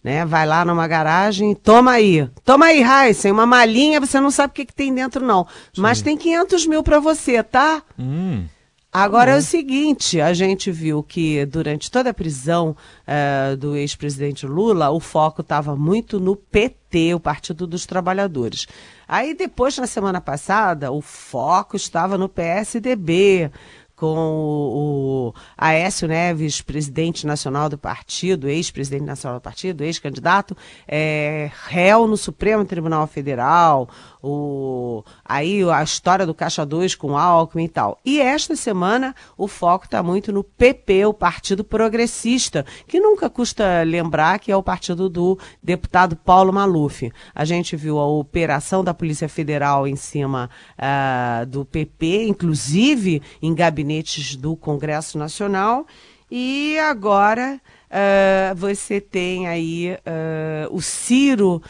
Né? 0.02 0.24
Vai 0.24 0.46
lá 0.46 0.64
numa 0.64 0.88
garagem, 0.88 1.54
toma 1.54 1.92
aí, 1.92 2.26
toma 2.42 2.66
aí, 2.66 2.82
Heisen, 2.82 3.32
uma 3.32 3.44
malinha, 3.44 4.00
você 4.00 4.18
não 4.18 4.30
sabe 4.30 4.52
o 4.52 4.54
que, 4.54 4.64
que 4.64 4.74
tem 4.74 4.94
dentro 4.94 5.26
não, 5.26 5.46
mas 5.76 6.00
tem 6.00 6.16
500 6.16 6.66
mil 6.66 6.82
para 6.82 6.98
você, 6.98 7.42
tá? 7.42 7.82
Hum, 7.98 8.46
Agora 8.92 9.30
é 9.30 9.36
o 9.36 9.42
seguinte, 9.42 10.20
a 10.20 10.32
gente 10.34 10.68
viu 10.72 11.00
que 11.00 11.46
durante 11.46 11.88
toda 11.88 12.10
a 12.10 12.14
prisão 12.14 12.76
eh, 13.06 13.54
do 13.54 13.76
ex-presidente 13.76 14.44
Lula, 14.44 14.90
o 14.90 14.98
foco 14.98 15.42
estava 15.42 15.76
muito 15.76 16.18
no 16.18 16.34
PT, 16.34 17.14
o 17.14 17.20
Partido 17.20 17.68
dos 17.68 17.86
Trabalhadores. 17.86 18.66
Aí 19.06 19.32
depois, 19.32 19.78
na 19.78 19.86
semana 19.86 20.20
passada, 20.20 20.90
o 20.90 21.00
foco 21.00 21.76
estava 21.76 22.18
no 22.18 22.28
PSDB, 22.28 23.52
com 24.00 24.16
o, 24.16 25.28
o 25.28 25.34
Aécio 25.58 26.08
Neves, 26.08 26.62
presidente 26.62 27.26
nacional 27.26 27.68
do 27.68 27.76
partido, 27.76 28.48
ex-presidente 28.48 29.04
nacional 29.04 29.38
do 29.38 29.42
partido, 29.42 29.84
ex-candidato, 29.84 30.56
é, 30.88 31.50
réu 31.66 32.08
no 32.08 32.16
Supremo 32.16 32.64
Tribunal 32.64 33.06
Federal, 33.06 33.90
o, 34.22 35.02
aí 35.24 35.62
a 35.70 35.82
história 35.82 36.26
do 36.26 36.34
Caixa 36.34 36.64
2 36.64 36.94
com 36.94 37.16
Alckmin 37.16 37.64
e 37.64 37.68
tal. 37.68 37.98
E 38.04 38.20
esta 38.20 38.54
semana 38.54 39.14
o 39.36 39.48
foco 39.48 39.86
está 39.86 40.02
muito 40.02 40.32
no 40.32 40.44
PP, 40.44 41.06
o 41.06 41.14
Partido 41.14 41.64
Progressista, 41.64 42.64
que 42.86 43.00
nunca 43.00 43.30
custa 43.30 43.82
lembrar 43.82 44.38
que 44.38 44.52
é 44.52 44.56
o 44.56 44.62
partido 44.62 45.08
do 45.08 45.38
deputado 45.62 46.16
Paulo 46.16 46.52
Maluf. 46.52 47.10
A 47.34 47.44
gente 47.44 47.76
viu 47.76 47.98
a 47.98 48.06
operação 48.06 48.84
da 48.84 48.94
Polícia 48.94 49.28
Federal 49.28 49.86
em 49.86 49.96
cima 49.96 50.50
ah, 50.76 51.44
do 51.48 51.64
PP, 51.64 52.26
inclusive 52.26 53.22
em 53.40 53.54
gabinetes 53.54 54.36
do 54.36 54.56
Congresso 54.56 55.18
Nacional. 55.18 55.86
E 56.30 56.78
agora 56.78 57.60
ah, 57.90 58.54
você 58.54 59.00
tem 59.00 59.48
aí 59.48 59.96
ah, 60.06 60.68
o 60.70 60.80
Ciro. 60.80 61.62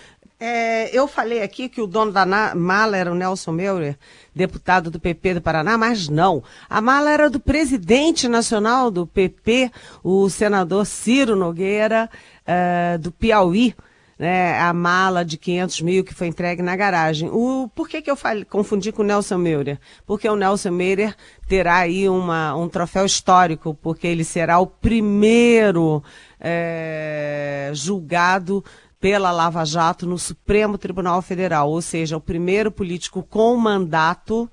É, 0.43 0.89
eu 0.97 1.07
falei 1.07 1.43
aqui 1.43 1.69
que 1.69 1.83
o 1.83 1.87
dono 1.87 2.11
da 2.11 2.25
mala 2.55 2.97
era 2.97 3.13
o 3.13 3.15
Nelson 3.15 3.53
Meurer, 3.53 3.99
deputado 4.35 4.91
do 4.91 4.99
PP 4.99 5.35
do 5.35 5.43
Paraná, 5.43 5.77
mas 5.77 6.09
não. 6.09 6.43
A 6.67 6.81
mala 6.81 7.11
era 7.11 7.29
do 7.29 7.39
presidente 7.39 8.27
nacional 8.27 8.91
do 8.91 9.07
PP, 9.07 9.71
o 10.03 10.31
senador 10.31 10.87
Ciro 10.87 11.37
Nogueira, 11.37 12.09
ah, 12.47 12.97
do 12.97 13.13
Piauí. 13.13 13.75
né, 14.19 14.59
a 14.61 14.73
mala 14.75 15.25
de 15.25 15.39
500 15.39 15.81
mil 15.81 16.05
que 16.05 16.15
foi 16.15 16.27
entregue 16.27 16.63
na 16.63 16.77
garagem. 16.77 17.31
O, 17.31 17.71
por 17.75 17.89
que, 17.89 18.03
que 18.03 18.11
eu 18.11 18.17
falei, 18.17 18.45
confundi 18.45 18.93
com 18.93 19.03
o 19.03 19.05
Nelson 19.05 19.39
Meurer? 19.39 19.79
Porque 20.07 20.29
o 20.29 20.37
Nelson 20.37 20.71
Meurer 20.71 21.15
terá 21.49 21.77
aí 21.77 22.09
uma, 22.09 22.55
um 22.55 22.69
troféu 22.69 23.05
histórico, 23.07 23.75
porque 23.75 24.07
ele 24.07 24.25
será 24.25 24.59
o 24.59 24.67
primeiro 24.67 26.03
é, 26.39 27.71
julgado 27.75 28.63
pela 29.01 29.33
Lava 29.33 29.65
Jato 29.65 30.07
no 30.07 30.19
Supremo 30.19 30.77
Tribunal 30.77 31.23
Federal, 31.23 31.71
ou 31.71 31.81
seja, 31.81 32.17
o 32.17 32.21
primeiro 32.21 32.71
político 32.71 33.23
com 33.23 33.57
mandato 33.57 34.49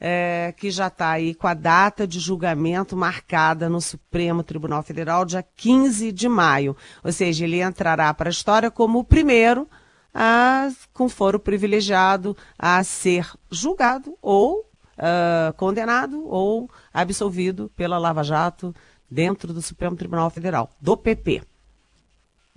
é, 0.00 0.54
que 0.56 0.70
já 0.70 0.86
está 0.86 1.10
aí 1.10 1.34
com 1.34 1.48
a 1.48 1.54
data 1.54 2.06
de 2.06 2.20
julgamento 2.20 2.96
marcada 2.96 3.68
no 3.68 3.80
Supremo 3.80 4.42
Tribunal 4.42 4.82
Federal, 4.82 5.24
dia 5.24 5.44
15 5.56 6.12
de 6.12 6.28
maio. 6.28 6.76
Ou 7.02 7.10
seja, 7.10 7.44
ele 7.44 7.60
entrará 7.60 8.12
para 8.14 8.28
a 8.28 8.30
história 8.30 8.70
como 8.70 9.00
o 9.00 9.04
primeiro 9.04 9.68
a, 10.14 10.68
com 10.92 11.08
foro 11.08 11.38
privilegiado 11.38 12.36
a 12.56 12.82
ser 12.84 13.28
julgado 13.50 14.16
ou 14.22 14.60
uh, 14.60 15.52
condenado 15.56 16.24
ou 16.26 16.70
absolvido 16.92 17.70
pela 17.76 17.98
Lava 17.98 18.22
Jato 18.22 18.74
dentro 19.10 19.52
do 19.52 19.62
Supremo 19.62 19.96
Tribunal 19.96 20.30
Federal, 20.30 20.70
do 20.80 20.96
PP. 20.96 21.42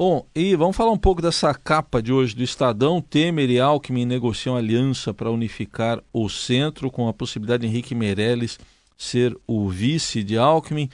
Bom, 0.03 0.25
e 0.33 0.55
vamos 0.55 0.75
falar 0.75 0.89
um 0.89 0.97
pouco 0.97 1.21
dessa 1.21 1.53
capa 1.53 2.01
de 2.01 2.11
hoje 2.11 2.35
do 2.35 2.41
Estadão. 2.41 2.99
Temer 2.99 3.51
e 3.51 3.59
Alckmin 3.59 4.03
negociam 4.03 4.57
aliança 4.57 5.13
para 5.13 5.29
unificar 5.29 6.01
o 6.11 6.27
centro, 6.27 6.89
com 6.89 7.07
a 7.07 7.13
possibilidade 7.13 7.61
de 7.61 7.67
Henrique 7.67 7.93
Meirelles 7.93 8.57
ser 8.97 9.37
o 9.45 9.69
vice 9.69 10.23
de 10.23 10.39
Alckmin. 10.39 10.89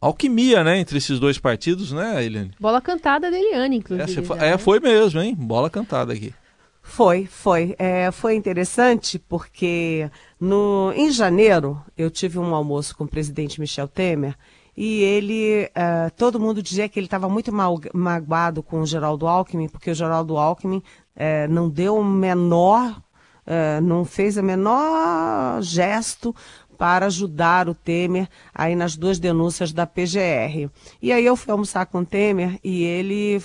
Alquimia, 0.00 0.64
né, 0.64 0.80
entre 0.80 0.98
esses 0.98 1.20
dois 1.20 1.38
partidos, 1.38 1.92
né, 1.92 2.24
Eliane? 2.26 2.50
Bola 2.58 2.80
cantada 2.80 3.30
da 3.30 3.38
Eliane, 3.38 3.76
inclusive. 3.76 4.26
Foi, 4.26 4.38
é, 4.40 4.58
foi 4.58 4.80
mesmo, 4.80 5.20
hein? 5.20 5.36
Bola 5.38 5.70
cantada 5.70 6.12
aqui. 6.12 6.34
Foi, 6.82 7.24
foi. 7.24 7.76
É, 7.78 8.10
foi 8.10 8.34
interessante 8.34 9.16
porque 9.16 10.10
no, 10.40 10.92
em 10.96 11.12
janeiro 11.12 11.80
eu 11.96 12.10
tive 12.10 12.40
um 12.40 12.52
almoço 12.52 12.96
com 12.96 13.04
o 13.04 13.08
presidente 13.08 13.60
Michel 13.60 13.86
Temer 13.86 14.34
e 14.80 15.02
ele, 15.02 15.64
uh, 15.64 16.08
todo 16.16 16.38
mundo 16.38 16.62
dizia 16.62 16.88
que 16.88 17.00
ele 17.00 17.08
estava 17.08 17.28
muito 17.28 17.52
mal, 17.52 17.80
magoado 17.92 18.62
com 18.62 18.80
o 18.80 18.86
Geraldo 18.86 19.26
Alckmin, 19.26 19.68
porque 19.68 19.90
o 19.90 19.94
Geraldo 19.94 20.36
Alckmin 20.36 20.76
uh, 20.76 21.52
não 21.52 21.68
deu 21.68 21.96
o 21.96 22.04
menor, 22.04 22.92
uh, 22.92 23.80
não 23.82 24.04
fez 24.04 24.36
o 24.36 24.42
menor 24.42 25.60
gesto 25.62 26.32
para 26.78 27.06
ajudar 27.06 27.68
o 27.68 27.74
Temer 27.74 28.28
aí 28.54 28.76
nas 28.76 28.94
duas 28.94 29.18
denúncias 29.18 29.72
da 29.72 29.84
PGR. 29.84 30.70
E 31.02 31.12
aí 31.12 31.26
eu 31.26 31.34
fui 31.34 31.50
almoçar 31.50 31.84
com 31.86 32.02
o 32.02 32.06
Temer 32.06 32.60
e 32.62 32.84
ele 32.84 33.42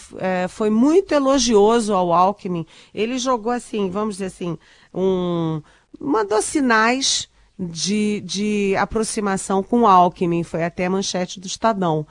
foi 0.49 0.69
muito 0.69 1.15
elogioso 1.15 1.95
ao 1.95 2.13
Alckmin. 2.13 2.63
Ele 2.93 3.17
jogou 3.17 3.51
assim, 3.51 3.89
vamos 3.89 4.17
dizer 4.17 4.27
assim, 4.27 4.55
um, 4.93 5.63
mandou 5.99 6.43
sinais 6.43 7.27
de, 7.57 8.21
de 8.21 8.75
aproximação 8.75 9.61
com 9.61 9.87
Alckmin, 9.87 10.43
foi 10.43 10.63
até 10.63 10.85
a 10.85 10.89
manchete 10.89 11.39
do 11.39 11.47
Estadão. 11.47 12.05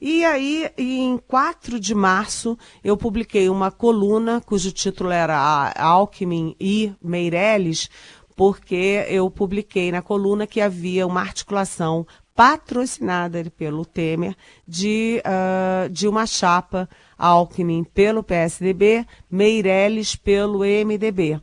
E 0.00 0.24
aí, 0.24 0.70
em 0.78 1.18
4 1.28 1.78
de 1.78 1.94
março, 1.94 2.56
eu 2.82 2.96
publiquei 2.96 3.50
uma 3.50 3.70
coluna 3.70 4.40
cujo 4.40 4.72
título 4.72 5.10
era 5.10 5.72
Alckmin 5.76 6.56
e 6.58 6.92
Meirelles, 7.02 7.90
porque 8.34 9.04
eu 9.08 9.30
publiquei 9.30 9.92
na 9.92 10.00
coluna 10.00 10.46
que 10.46 10.62
havia 10.62 11.06
uma 11.06 11.20
articulação 11.20 12.06
patrocinada 12.34 13.44
pelo 13.50 13.84
Temer 13.84 14.34
de, 14.66 15.22
uh, 15.26 15.90
de 15.90 16.08
uma 16.08 16.24
chapa 16.24 16.88
Alckmin 17.18 17.84
pelo 17.84 18.22
PSDB, 18.22 19.04
Meirelles 19.30 20.16
pelo 20.16 20.60
MDB. 20.60 21.38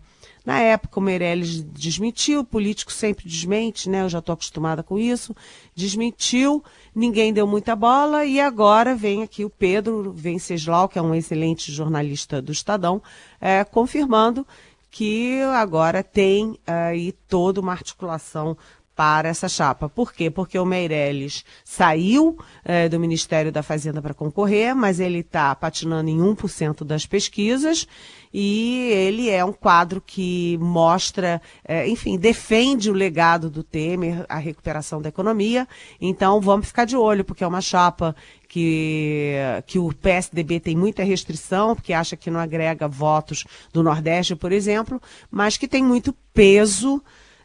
Na 0.47 0.61
época, 0.61 0.97
o 0.97 1.03
Meirelles 1.03 1.61
desmentiu, 1.61 2.39
o 2.39 2.45
político 2.45 2.89
sempre 2.89 3.27
desmente, 3.27 3.89
né? 3.89 4.03
Eu 4.03 4.07
já 4.07 4.19
estou 4.19 4.31
acostumada 4.31 4.81
com 4.81 4.97
isso. 4.97 5.35
Desmentiu, 5.75 6.63
ninguém 6.95 7.33
deu 7.33 7.45
muita 7.45 7.75
bola 7.75 8.23
e 8.23 8.39
agora 8.39 8.95
vem 8.95 9.23
aqui 9.23 9.43
o 9.43 9.49
Pedro 9.49 10.13
Venceslau, 10.13 10.87
que 10.87 10.97
é 10.97 11.01
um 11.01 11.13
excelente 11.13 11.69
jornalista 11.69 12.41
do 12.41 12.53
Estadão, 12.53 13.03
é, 13.41 13.65
confirmando 13.65 14.47
que 14.89 15.41
agora 15.53 16.01
tem 16.01 16.57
aí 16.65 17.11
toda 17.27 17.59
uma 17.59 17.73
articulação 17.73 18.57
para 18.97 19.29
essa 19.29 19.47
chapa. 19.47 19.87
Por 19.87 20.11
quê? 20.11 20.31
Porque 20.31 20.57
o 20.57 20.65
Meirelles 20.65 21.45
saiu 21.63 22.35
é, 22.65 22.89
do 22.89 22.99
Ministério 22.99 23.51
da 23.51 23.61
Fazenda 23.61 24.01
para 24.01 24.11
concorrer, 24.11 24.75
mas 24.75 24.99
ele 24.99 25.19
está 25.19 25.53
patinando 25.53 26.09
em 26.09 26.17
1% 26.17 26.83
das 26.83 27.05
pesquisas 27.05 27.87
e 28.33 28.89
ele 28.91 29.29
é 29.29 29.45
um 29.45 29.53
quadro 29.53 30.01
que 30.01 30.57
mostra, 30.57 31.39
é, 31.63 31.87
enfim, 31.87 32.17
defende 32.17 32.89
o 32.89 32.93
legado 32.93 33.51
do 33.51 33.61
Temer, 33.61 34.25
a 34.27 34.39
recuperação 34.39 34.99
da 34.99 35.09
economia. 35.09 35.67
Então 36.01 36.41
vamos 36.41 36.65
ficar 36.65 36.85
de 36.85 36.97
olho, 36.97 37.23
porque 37.23 37.43
é 37.43 37.47
uma 37.47 37.61
chapa 37.61 38.15
que, 38.49 39.35
que 39.67 39.77
o 39.77 39.93
PSDB 39.93 40.59
tem 40.59 40.75
muita 40.75 41.03
restrição, 41.03 41.75
porque 41.75 41.93
acha 41.93 42.17
que 42.17 42.31
não 42.31 42.39
agrega 42.39 42.87
votos 42.87 43.45
do 43.71 43.83
Nordeste, 43.83 44.35
por 44.35 44.51
exemplo, 44.51 44.99
mas 45.29 45.55
que 45.55 45.67
tem 45.67 45.83
muito 45.83 46.11
peso 46.33 46.99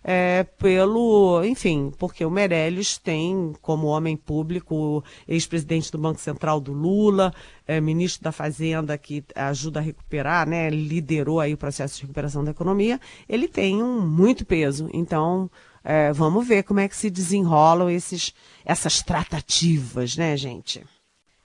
é, 0.04 0.44
pelo, 0.58 1.44
enfim, 1.44 1.92
porque 1.96 2.24
o 2.24 2.30
Meirelles 2.30 2.98
tem 2.98 3.52
como 3.62 3.86
homem 3.86 4.16
público 4.16 5.04
ex-presidente 5.28 5.92
do 5.92 5.98
Banco 5.98 6.20
Central 6.20 6.60
do 6.60 6.72
Lula, 6.72 7.32
é, 7.66 7.80
ministro 7.80 8.24
da 8.24 8.32
Fazenda 8.32 8.98
que 8.98 9.24
ajuda 9.34 9.80
a 9.80 9.82
recuperar, 9.82 10.48
né, 10.48 10.68
liderou 10.70 11.38
aí 11.38 11.54
o 11.54 11.58
processo 11.58 11.96
de 11.96 12.02
recuperação 12.02 12.42
da 12.42 12.50
economia, 12.50 13.00
ele 13.28 13.46
tem 13.46 13.82
um 13.82 14.00
muito 14.00 14.44
peso. 14.44 14.88
Então, 14.92 15.48
é, 15.84 16.12
vamos 16.12 16.46
ver 16.46 16.64
como 16.64 16.80
é 16.80 16.88
que 16.88 16.96
se 16.96 17.08
desenrolam 17.08 17.88
esses, 17.88 18.34
essas 18.64 19.02
tratativas, 19.02 20.16
né, 20.16 20.36
gente? 20.36 20.82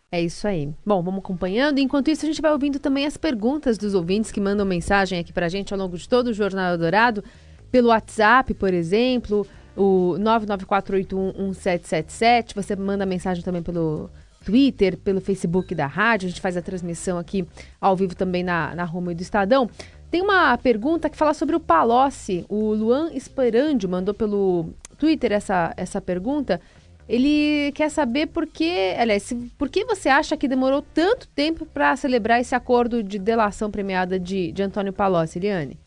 É 0.09 0.21
isso 0.21 0.47
aí. 0.47 0.69
Bom, 0.85 1.03
vamos 1.03 1.19
acompanhando. 1.19 1.79
Enquanto 1.79 2.09
isso, 2.09 2.25
a 2.25 2.29
gente 2.29 2.41
vai 2.41 2.51
ouvindo 2.51 2.79
também 2.79 3.05
as 3.05 3.17
perguntas 3.17 3.77
dos 3.77 3.93
ouvintes 3.93 4.31
que 4.31 4.39
mandam 4.39 4.65
mensagem 4.65 5.19
aqui 5.19 5.33
pra 5.33 5.49
gente 5.49 5.73
ao 5.73 5.79
longo 5.79 5.97
de 5.97 6.07
todo 6.07 6.27
o 6.27 6.33
Jornal 6.33 6.77
Dourado 6.77 7.23
pelo 7.71 7.89
WhatsApp, 7.89 8.53
por 8.53 8.73
exemplo, 8.73 9.45
o 9.75 10.15
994811777. 10.19 12.55
Você 12.55 12.75
manda 12.75 13.05
mensagem 13.05 13.43
também 13.43 13.61
pelo 13.61 14.09
Twitter, 14.43 14.97
pelo 14.97 15.21
Facebook 15.21 15.75
da 15.75 15.85
rádio. 15.85 16.27
A 16.27 16.29
gente 16.29 16.41
faz 16.41 16.57
a 16.57 16.61
transmissão 16.61 17.17
aqui 17.17 17.47
ao 17.79 17.95
vivo 17.95 18.15
também 18.15 18.43
na, 18.43 18.75
na 18.75 18.83
Roma 18.83 19.13
do 19.13 19.21
Estadão. 19.21 19.69
Tem 20.09 20.21
uma 20.21 20.57
pergunta 20.57 21.09
que 21.09 21.17
fala 21.17 21.33
sobre 21.33 21.55
o 21.55 21.59
Palocci. 21.59 22.45
O 22.47 22.73
Luan 22.73 23.11
Esperandio 23.13 23.89
mandou 23.89 24.13
pelo 24.13 24.69
Twitter 24.97 25.33
essa, 25.33 25.73
essa 25.75 26.01
pergunta. 26.01 26.61
Ele 27.09 27.71
quer 27.73 27.89
saber 27.89 28.27
por 28.27 28.45
que, 28.47 28.93
aliás, 28.97 29.33
por 29.57 29.69
que 29.69 29.85
você 29.85 30.09
acha 30.09 30.35
que 30.35 30.47
demorou 30.47 30.81
tanto 30.81 31.27
tempo 31.29 31.65
para 31.65 31.95
celebrar 31.95 32.41
esse 32.41 32.53
acordo 32.53 33.01
de 33.01 33.17
delação 33.17 33.71
premiada 33.71 34.19
de, 34.19 34.51
de 34.51 34.63
Antônio 34.63 34.91
Palocci, 34.91 35.39
Eliane? 35.39 35.77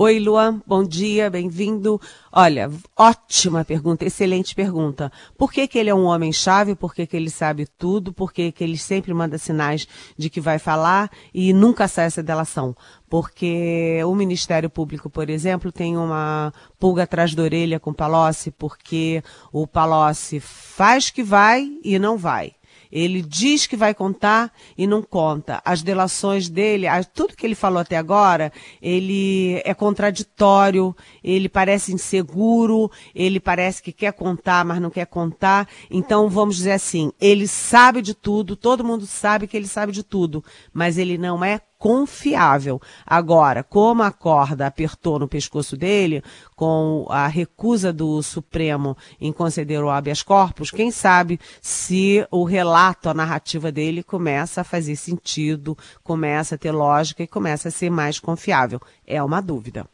Oi, 0.00 0.20
Luan, 0.20 0.62
bom 0.64 0.84
dia, 0.84 1.28
bem-vindo. 1.28 2.00
Olha, 2.30 2.70
ótima 2.96 3.64
pergunta, 3.64 4.04
excelente 4.04 4.54
pergunta. 4.54 5.10
Por 5.36 5.50
que, 5.50 5.66
que 5.66 5.76
ele 5.76 5.90
é 5.90 5.94
um 5.94 6.04
homem-chave? 6.04 6.76
Por 6.76 6.94
que, 6.94 7.04
que 7.04 7.16
ele 7.16 7.28
sabe 7.28 7.66
tudo? 7.66 8.12
Por 8.12 8.32
que, 8.32 8.52
que 8.52 8.62
ele 8.62 8.78
sempre 8.78 9.12
manda 9.12 9.36
sinais 9.38 9.88
de 10.16 10.30
que 10.30 10.40
vai 10.40 10.60
falar 10.60 11.10
e 11.34 11.52
nunca 11.52 11.88
sai 11.88 12.04
essa 12.04 12.22
delação? 12.22 12.76
Porque 13.10 14.00
o 14.06 14.14
Ministério 14.14 14.70
Público, 14.70 15.10
por 15.10 15.28
exemplo, 15.28 15.72
tem 15.72 15.96
uma 15.96 16.54
pulga 16.78 17.02
atrás 17.02 17.34
da 17.34 17.42
orelha 17.42 17.80
com 17.80 17.90
o 17.90 17.94
Palocci, 17.94 18.52
porque 18.52 19.20
o 19.52 19.66
Palocci 19.66 20.38
faz 20.38 21.10
que 21.10 21.24
vai 21.24 21.72
e 21.82 21.98
não 21.98 22.16
vai. 22.16 22.52
Ele 22.90 23.22
diz 23.22 23.66
que 23.66 23.76
vai 23.76 23.94
contar 23.94 24.52
e 24.76 24.86
não 24.86 25.02
conta. 25.02 25.60
As 25.64 25.82
delações 25.82 26.48
dele, 26.48 26.86
tudo 27.14 27.36
que 27.36 27.46
ele 27.46 27.54
falou 27.54 27.80
até 27.80 27.96
agora, 27.96 28.52
ele 28.80 29.60
é 29.64 29.74
contraditório, 29.74 30.94
ele 31.22 31.48
parece 31.48 31.92
inseguro, 31.92 32.90
ele 33.14 33.38
parece 33.40 33.82
que 33.82 33.92
quer 33.92 34.12
contar, 34.12 34.64
mas 34.64 34.80
não 34.80 34.90
quer 34.90 35.06
contar. 35.06 35.68
Então, 35.90 36.28
vamos 36.28 36.56
dizer 36.56 36.72
assim, 36.72 37.12
ele 37.20 37.46
sabe 37.46 38.02
de 38.02 38.14
tudo, 38.14 38.56
todo 38.56 38.84
mundo 38.84 39.06
sabe 39.06 39.46
que 39.46 39.56
ele 39.56 39.68
sabe 39.68 39.92
de 39.92 40.02
tudo, 40.02 40.44
mas 40.72 40.98
ele 40.98 41.18
não 41.18 41.44
é 41.44 41.60
confiável. 41.78 42.80
Agora, 43.06 43.62
como 43.62 44.02
a 44.02 44.10
corda 44.10 44.66
apertou 44.66 45.18
no 45.18 45.28
pescoço 45.28 45.76
dele, 45.76 46.22
com 46.56 47.06
a 47.08 47.28
recusa 47.28 47.92
do 47.92 48.20
Supremo 48.22 48.96
em 49.20 49.32
conceder 49.32 49.82
o 49.82 49.88
habeas 49.88 50.22
corpus, 50.22 50.70
quem 50.70 50.90
sabe 50.90 51.38
se 51.62 52.26
o 52.30 52.42
relato, 52.44 53.08
a 53.08 53.14
narrativa 53.14 53.70
dele 53.70 54.02
começa 54.02 54.62
a 54.62 54.64
fazer 54.64 54.96
sentido, 54.96 55.78
começa 56.02 56.56
a 56.56 56.58
ter 56.58 56.72
lógica 56.72 57.22
e 57.22 57.28
começa 57.28 57.68
a 57.68 57.70
ser 57.70 57.90
mais 57.90 58.18
confiável. 58.18 58.80
É 59.06 59.22
uma 59.22 59.40
dúvida. 59.40 59.86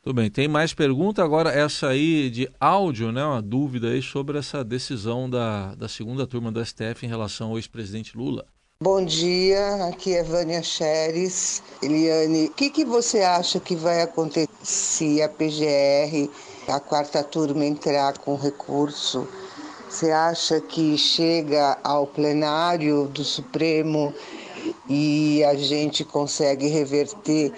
Tudo 0.00 0.14
bem, 0.14 0.30
tem 0.30 0.46
mais 0.46 0.72
pergunta 0.72 1.22
agora, 1.22 1.50
essa 1.50 1.88
aí 1.88 2.30
de 2.30 2.48
áudio, 2.58 3.10
né? 3.10 3.22
Uma 3.24 3.42
dúvida 3.42 3.88
aí 3.88 4.00
sobre 4.00 4.38
essa 4.38 4.64
decisão 4.64 5.28
da, 5.28 5.74
da 5.74 5.88
segunda 5.88 6.26
turma 6.26 6.52
do 6.52 6.64
STF 6.64 7.04
em 7.04 7.08
relação 7.08 7.50
ao 7.50 7.58
ex-presidente 7.58 8.16
Lula. 8.16 8.46
Bom 8.80 9.04
dia, 9.04 9.88
aqui 9.88 10.14
é 10.14 10.22
Vânia 10.22 10.62
Xeres. 10.62 11.64
Eliane, 11.82 12.44
o 12.46 12.50
que, 12.52 12.70
que 12.70 12.84
você 12.84 13.22
acha 13.22 13.58
que 13.58 13.74
vai 13.74 14.02
acontecer 14.02 14.48
se 14.62 15.20
a 15.20 15.28
PGR, 15.28 16.30
a 16.68 16.78
quarta 16.78 17.24
turma, 17.24 17.64
entrar 17.64 18.16
com 18.18 18.36
recurso? 18.36 19.26
Você 19.90 20.12
acha 20.12 20.60
que 20.60 20.96
chega 20.96 21.76
ao 21.82 22.06
plenário 22.06 23.08
do 23.08 23.24
Supremo 23.24 24.14
e 24.88 25.42
a 25.42 25.56
gente 25.56 26.04
consegue 26.04 26.68
reverter 26.68 27.52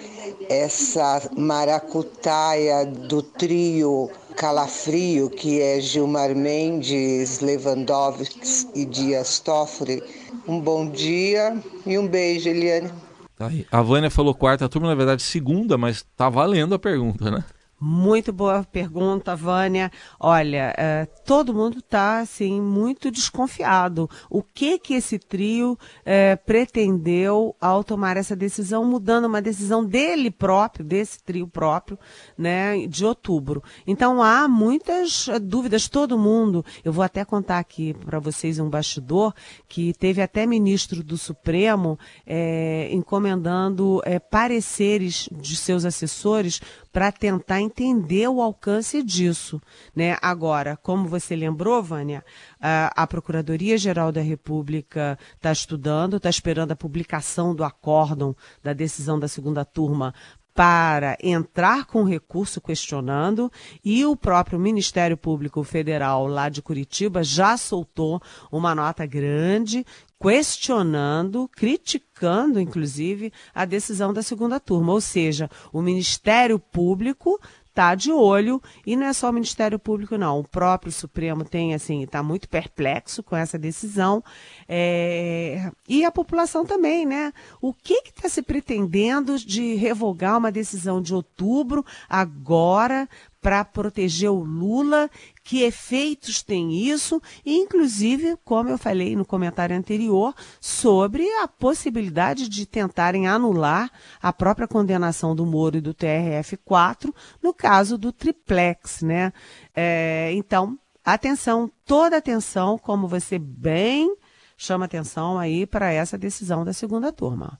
essa 0.49 1.21
maracutaia 1.37 2.83
do 2.83 3.21
trio 3.21 4.09
calafrio 4.31 5.29
que 5.29 5.61
é 5.61 5.79
Gilmar 5.79 6.35
Mendes, 6.35 7.39
Lewandowski 7.39 8.39
e 8.73 8.85
Dias 8.85 9.39
Toffoli? 9.39 10.01
Um 10.47 10.59
bom 10.59 10.89
dia 10.89 11.57
e 11.85 11.97
um 11.97 12.07
beijo, 12.07 12.49
Eliane. 12.49 12.91
Tá. 13.37 13.49
A 13.71 13.81
Vânia 13.81 14.09
falou 14.09 14.35
quarta 14.35 14.69
turma, 14.69 14.87
na 14.87 14.95
verdade 14.95 15.23
segunda, 15.23 15.77
mas 15.77 16.05
tá 16.15 16.29
valendo 16.29 16.75
a 16.75 16.79
pergunta, 16.79 17.31
né? 17.31 17.43
Muito 17.83 18.31
boa 18.31 18.63
pergunta, 18.63 19.35
Vânia. 19.35 19.91
Olha, 20.19 20.71
é, 20.77 21.07
todo 21.25 21.51
mundo 21.51 21.79
está 21.79 22.19
assim 22.19 22.61
muito 22.61 23.09
desconfiado. 23.09 24.07
O 24.29 24.43
que 24.43 24.77
que 24.77 24.93
esse 24.93 25.17
trio 25.17 25.75
é, 26.05 26.35
pretendeu 26.35 27.55
ao 27.59 27.83
tomar 27.83 28.17
essa 28.17 28.35
decisão, 28.35 28.85
mudando 28.85 29.25
uma 29.25 29.41
decisão 29.41 29.83
dele 29.83 30.29
próprio, 30.29 30.85
desse 30.85 31.23
trio 31.23 31.47
próprio, 31.47 31.97
né, 32.37 32.85
de 32.85 33.03
outubro. 33.03 33.63
Então 33.87 34.21
há 34.21 34.47
muitas 34.47 35.27
é, 35.27 35.39
dúvidas. 35.39 35.89
Todo 35.89 36.19
mundo. 36.19 36.63
Eu 36.85 36.93
vou 36.93 37.03
até 37.03 37.25
contar 37.25 37.57
aqui 37.57 37.95
para 38.05 38.19
vocês 38.19 38.59
um 38.59 38.69
bastidor 38.69 39.33
que 39.67 39.91
teve 39.93 40.21
até 40.21 40.45
ministro 40.45 41.03
do 41.03 41.17
Supremo 41.17 41.97
é, 42.27 42.89
encomendando 42.91 44.03
é, 44.05 44.19
pareceres 44.19 45.27
de 45.31 45.55
seus 45.55 45.83
assessores 45.83 46.61
para 46.91 47.11
tentar 47.11 47.61
entender 47.61 48.27
o 48.27 48.41
alcance 48.41 49.01
disso. 49.01 49.61
Né? 49.95 50.17
Agora, 50.21 50.75
como 50.75 51.07
você 51.07 51.35
lembrou, 51.35 51.81
Vânia, 51.81 52.23
a, 52.59 53.03
a 53.03 53.07
Procuradoria-Geral 53.07 54.11
da 54.11 54.21
República 54.21 55.17
está 55.35 55.51
estudando, 55.51 56.17
está 56.17 56.29
esperando 56.29 56.71
a 56.71 56.75
publicação 56.75 57.55
do 57.55 57.63
acórdão 57.63 58.35
da 58.61 58.73
decisão 58.73 59.19
da 59.19 59.27
segunda 59.27 59.63
turma 59.63 60.13
para 60.53 61.17
entrar 61.21 61.85
com 61.85 62.03
recurso 62.03 62.59
questionando 62.59 63.51
e 63.83 64.05
o 64.05 64.15
próprio 64.15 64.59
Ministério 64.59 65.15
Público 65.15 65.63
Federal 65.63 66.27
lá 66.27 66.49
de 66.49 66.61
Curitiba 66.61 67.23
já 67.23 67.55
soltou 67.57 68.21
uma 68.51 68.75
nota 68.75 69.05
grande 69.05 69.85
questionando, 70.21 71.49
criticando, 71.55 72.59
inclusive, 72.59 73.33
a 73.55 73.65
decisão 73.65 74.13
da 74.13 74.21
segunda 74.21 74.59
turma. 74.59 74.93
Ou 74.93 75.01
seja, 75.01 75.49
o 75.73 75.81
Ministério 75.81 76.59
Público 76.59 77.39
está 77.71 77.95
de 77.95 78.11
olho 78.11 78.61
e 78.85 78.95
não 78.95 79.07
é 79.07 79.13
só 79.13 79.29
o 79.29 79.33
Ministério 79.33 79.79
Público 79.79 80.17
não, 80.17 80.39
o 80.39 80.47
próprio 80.47 80.91
Supremo 80.91 81.43
tem 81.43 81.73
assim 81.73 82.03
está 82.03 82.21
muito 82.21 82.47
perplexo 82.47 83.23
com 83.23 83.35
essa 83.35 83.57
decisão 83.57 84.23
é... 84.67 85.71
e 85.87 86.03
a 86.05 86.11
população 86.11 86.65
também, 86.65 87.05
né? 87.05 87.33
O 87.61 87.73
que 87.73 88.01
está 88.05 88.29
se 88.29 88.41
pretendendo 88.41 89.37
de 89.39 89.75
revogar 89.75 90.37
uma 90.37 90.51
decisão 90.51 91.01
de 91.01 91.15
outubro 91.15 91.85
agora 92.09 93.07
para 93.41 93.65
proteger 93.65 94.29
o 94.29 94.43
Lula, 94.43 95.09
que 95.51 95.63
efeitos 95.63 96.41
tem 96.41 96.71
isso, 96.71 97.21
e 97.45 97.57
inclusive, 97.57 98.37
como 98.45 98.69
eu 98.69 98.77
falei 98.77 99.17
no 99.17 99.25
comentário 99.25 99.75
anterior, 99.75 100.33
sobre 100.61 101.29
a 101.43 101.45
possibilidade 101.45 102.47
de 102.47 102.65
tentarem 102.65 103.27
anular 103.27 103.91
a 104.21 104.31
própria 104.31 104.65
condenação 104.65 105.35
do 105.35 105.45
Moro 105.45 105.75
e 105.75 105.81
do 105.81 105.93
TRF4 105.93 107.13
no 107.43 107.53
caso 107.53 107.97
do 107.97 108.13
triplex, 108.13 109.01
né? 109.01 109.33
É, 109.75 110.31
então, 110.35 110.79
atenção, 111.03 111.69
toda 111.85 112.15
atenção, 112.15 112.77
como 112.77 113.05
você 113.05 113.37
bem 113.37 114.15
chama 114.55 114.85
atenção 114.85 115.37
aí 115.37 115.65
para 115.65 115.91
essa 115.91 116.17
decisão 116.17 116.63
da 116.63 116.71
segunda 116.71 117.11
turma. 117.11 117.59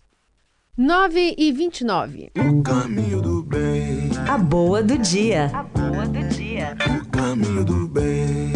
9 0.78 1.36
e 1.38 1.52
29. 1.52 2.32
O 2.38 2.64
caminho 2.64 3.22
do 3.22 3.44
bem. 3.44 4.12
A 4.30 4.38
boa 4.38 4.82
do 4.82 4.98
dia. 4.98 5.52
A 5.54 5.64
boa 5.64 6.06
do 6.06 6.24
dia. 6.30 6.41
O 6.62 7.06
caminho 7.10 7.66
do 7.66 7.88
bem. 7.88 8.54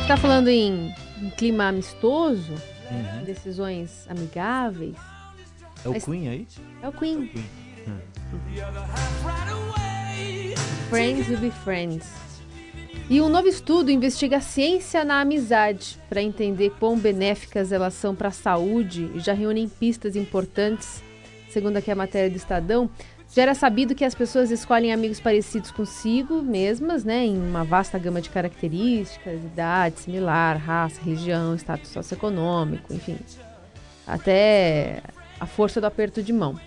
Está 0.00 0.16
falando 0.16 0.48
em, 0.48 0.94
em, 1.22 1.30
clima 1.36 1.68
amistoso, 1.68 2.54
uhum. 2.90 3.24
decisões 3.24 4.06
amigáveis. 4.08 4.96
É 5.84 5.88
o 5.88 5.92
Mas, 5.92 6.04
Queen 6.04 6.28
aí? 6.28 6.46
É 6.82 6.88
o 6.88 6.92
Queen. 6.92 7.22
É 7.22 7.24
o 7.24 7.28
Queen. 7.28 7.44
Hum. 7.88 7.98
Friends 10.88 11.28
will 11.28 11.38
be 11.38 11.50
friends. 11.50 12.27
E 13.10 13.22
um 13.22 13.28
novo 13.30 13.48
estudo 13.48 13.90
investiga 13.90 14.36
a 14.36 14.40
ciência 14.40 15.02
na 15.02 15.22
amizade 15.22 15.98
para 16.10 16.20
entender 16.20 16.74
quão 16.78 16.98
benéficas 16.98 17.72
elas 17.72 17.94
são 17.94 18.14
para 18.14 18.28
a 18.28 18.32
saúde 18.32 19.10
e 19.14 19.18
já 19.18 19.32
reúnem 19.32 19.66
pistas 19.66 20.14
importantes. 20.14 21.02
Segundo 21.48 21.78
aqui 21.78 21.90
a 21.90 21.96
matéria 21.96 22.28
do 22.28 22.36
Estadão, 22.36 22.90
já 23.34 23.42
era 23.42 23.54
sabido 23.54 23.94
que 23.94 24.04
as 24.04 24.14
pessoas 24.14 24.50
escolhem 24.50 24.92
amigos 24.92 25.20
parecidos 25.20 25.70
consigo 25.70 26.42
mesmas, 26.42 27.02
né, 27.02 27.24
em 27.24 27.38
uma 27.38 27.64
vasta 27.64 27.98
gama 27.98 28.20
de 28.20 28.28
características, 28.28 29.42
idade 29.42 30.00
similar, 30.00 30.58
raça, 30.58 31.00
religião, 31.02 31.54
status 31.56 31.88
socioeconômico, 31.88 32.92
enfim, 32.92 33.16
até 34.06 35.00
a 35.40 35.46
força 35.46 35.80
do 35.80 35.86
aperto 35.86 36.22
de 36.22 36.32
mão. 36.32 36.60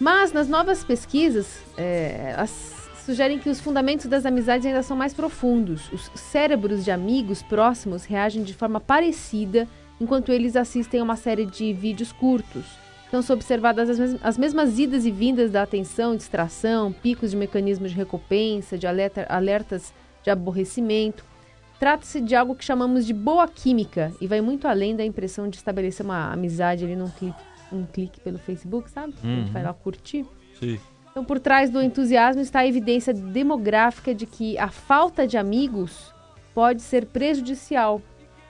Mas 0.00 0.32
nas 0.32 0.48
novas 0.48 0.82
pesquisas, 0.82 1.60
é, 1.76 2.34
as 2.36 2.79
sugerem 3.02 3.38
que 3.38 3.48
os 3.48 3.60
fundamentos 3.60 4.06
das 4.06 4.26
amizades 4.26 4.66
ainda 4.66 4.82
são 4.82 4.96
mais 4.96 5.12
profundos. 5.12 5.90
Os 5.92 6.10
cérebros 6.14 6.84
de 6.84 6.90
amigos 6.90 7.42
próximos 7.42 8.04
reagem 8.04 8.42
de 8.42 8.54
forma 8.54 8.80
parecida 8.80 9.66
enquanto 10.00 10.32
eles 10.32 10.56
assistem 10.56 11.00
a 11.00 11.04
uma 11.04 11.16
série 11.16 11.44
de 11.44 11.72
vídeos 11.72 12.12
curtos. 12.12 12.64
Então, 13.08 13.20
são 13.22 13.34
observadas 13.34 13.90
as, 13.90 13.98
mes 13.98 14.16
as 14.22 14.38
mesmas 14.38 14.78
idas 14.78 15.04
e 15.04 15.10
vindas 15.10 15.50
da 15.50 15.62
atenção, 15.62 16.16
distração, 16.16 16.92
picos 16.92 17.32
de 17.32 17.36
mecanismos 17.36 17.90
de 17.90 17.96
recompensa, 17.96 18.78
de 18.78 18.86
alerta 18.86 19.26
alertas 19.28 19.92
de 20.22 20.30
aborrecimento. 20.30 21.24
Trata-se 21.78 22.20
de 22.20 22.36
algo 22.36 22.54
que 22.54 22.64
chamamos 22.64 23.04
de 23.04 23.12
boa 23.12 23.48
química 23.48 24.12
e 24.20 24.26
vai 24.26 24.40
muito 24.40 24.68
além 24.68 24.94
da 24.94 25.04
impressão 25.04 25.48
de 25.48 25.56
estabelecer 25.56 26.06
uma 26.06 26.32
amizade 26.32 26.84
ali 26.84 26.94
num 26.94 27.08
clique, 27.08 27.42
um 27.72 27.84
clique 27.84 28.20
pelo 28.20 28.38
Facebook, 28.38 28.88
sabe? 28.90 29.14
Uhum. 29.24 29.32
A 29.32 29.36
gente 29.36 29.50
vai 29.50 29.62
lá 29.62 29.72
curtir. 29.72 30.24
Sim. 30.60 30.78
Então, 31.10 31.24
por 31.24 31.40
trás 31.40 31.70
do 31.70 31.82
entusiasmo 31.82 32.40
está 32.40 32.60
a 32.60 32.66
evidência 32.66 33.12
demográfica 33.12 34.14
de 34.14 34.26
que 34.26 34.56
a 34.58 34.68
falta 34.68 35.26
de 35.26 35.36
amigos 35.36 36.14
pode 36.54 36.82
ser 36.82 37.06
prejudicial 37.06 38.00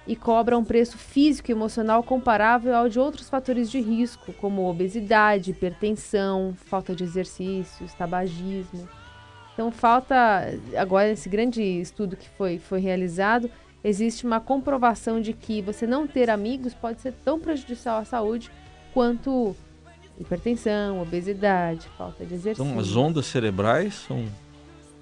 e 0.07 0.15
cobra 0.15 0.59
um 0.59 0.65
preço 0.65 0.99
físico 0.99 1.51
e 1.51 1.53
emocional 1.53 2.03
comparável 2.03 2.75
ao 2.75 2.89
de 2.89 2.99
outros 2.99 3.31
fatores 3.31 3.71
de 3.71 3.81
risco, 3.81 4.33
como 4.35 4.69
obesidade, 4.69 5.53
hipertensão, 5.53 6.55
falta 6.67 6.95
de 6.95 7.05
exercícios, 7.05 7.95
tabagismo. 7.95 8.89
Então, 9.55 9.71
falta, 9.71 10.15
agora, 10.77 11.11
esse 11.11 11.29
grande 11.29 11.63
estudo 11.63 12.17
que 12.17 12.29
foi, 12.31 12.59
foi 12.59 12.81
realizado, 12.81 13.51
existe 13.85 14.27
uma 14.27 14.41
comprovação 14.41 15.21
de 15.21 15.33
que 15.33 15.63
você 15.63 15.87
não 15.87 16.07
ter 16.07 16.29
amigos 16.29 16.75
pode 16.75 17.01
ser 17.01 17.15
tão 17.25 17.39
prejudicial 17.39 17.99
à 17.99 18.05
saúde 18.05 18.51
quanto 18.93 19.55
hipertensão, 20.21 21.01
obesidade, 21.01 21.89
falta 21.97 22.25
de 22.25 22.35
exercício. 22.35 22.65
Então 22.65 22.79
as 22.79 22.95
ondas 22.95 23.27
cerebrais 23.27 23.95
são. 24.07 24.27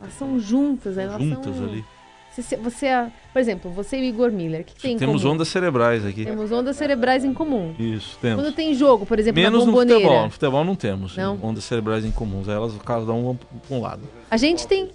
Elas 0.00 0.14
são 0.14 0.38
juntas, 0.38 0.96
elas 0.96 1.20
juntas 1.20 1.56
são... 1.56 1.64
ali. 1.64 1.84
Você, 2.30 2.56
você, 2.56 2.86
por 3.32 3.40
exemplo, 3.40 3.68
você 3.72 3.96
e 3.96 4.02
o 4.02 4.04
Igor 4.04 4.30
Miller, 4.30 4.60
o 4.60 4.64
que, 4.64 4.72
que 4.72 4.80
tem 4.80 4.94
em 4.94 4.96
Temos 4.96 5.22
comum? 5.22 5.34
ondas 5.34 5.48
cerebrais 5.48 6.06
aqui. 6.06 6.24
Temos 6.24 6.52
ondas 6.52 6.76
cerebrais 6.76 7.24
em 7.24 7.34
comum. 7.34 7.74
Isso, 7.76 8.16
temos. 8.20 8.44
Quando 8.44 8.54
tem 8.54 8.74
jogo, 8.74 9.04
por 9.04 9.18
exemplo, 9.18 9.42
Menos 9.42 9.66
na 9.66 9.72
no 9.72 9.76
futebol. 9.76 10.24
No 10.24 10.30
futebol 10.30 10.64
não 10.64 10.76
temos 10.76 11.16
não? 11.16 11.36
ondas 11.42 11.64
cerebrais 11.64 12.04
em 12.04 12.12
comuns. 12.12 12.46
Elas, 12.46 12.72
cada 12.84 13.12
um 13.12 13.34
para 13.34 13.76
um 13.76 13.80
lado. 13.80 14.02
A 14.30 14.36
gente 14.36 14.68
tem, 14.68 14.88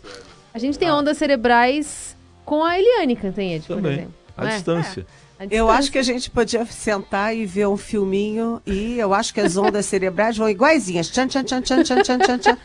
a 0.54 0.60
gente 0.60 0.80
tem 0.80 0.88
ah. 0.88 0.96
ondas 0.96 1.18
cerebrais 1.18 2.16
com 2.46 2.64
a 2.64 2.80
Eliane 2.80 3.18
Cantanhede, 3.18 3.68
por 3.68 3.86
exemplo. 3.86 4.14
À 4.38 4.46
é? 4.46 4.50
distância. 4.50 5.02
É. 5.02 5.23
Eu 5.52 5.70
acho 5.70 5.92
que 5.92 5.98
a 5.98 6.04
gente 6.04 6.30
podia 6.30 6.66
sentar 6.66 7.36
e 7.36 7.46
ver 7.46 7.68
um 7.68 7.76
filminho 7.76 8.62
e 8.66 8.98
eu 8.98 9.14
acho 9.14 9.34
que 9.34 9.42
as 9.42 9.58
ondas 9.58 9.86
cerebrais 9.86 10.38
vão 10.38 10.50
iguaizinhas. 10.50 11.10
Tchan, 11.10 11.28
tchan, 11.28 11.44
tchan, 11.44 11.62
tchan, 11.62 11.84
tchan, 11.84 12.02
tchan, 12.02 12.20
tchan, 12.20 12.38
tchan. 12.38 12.58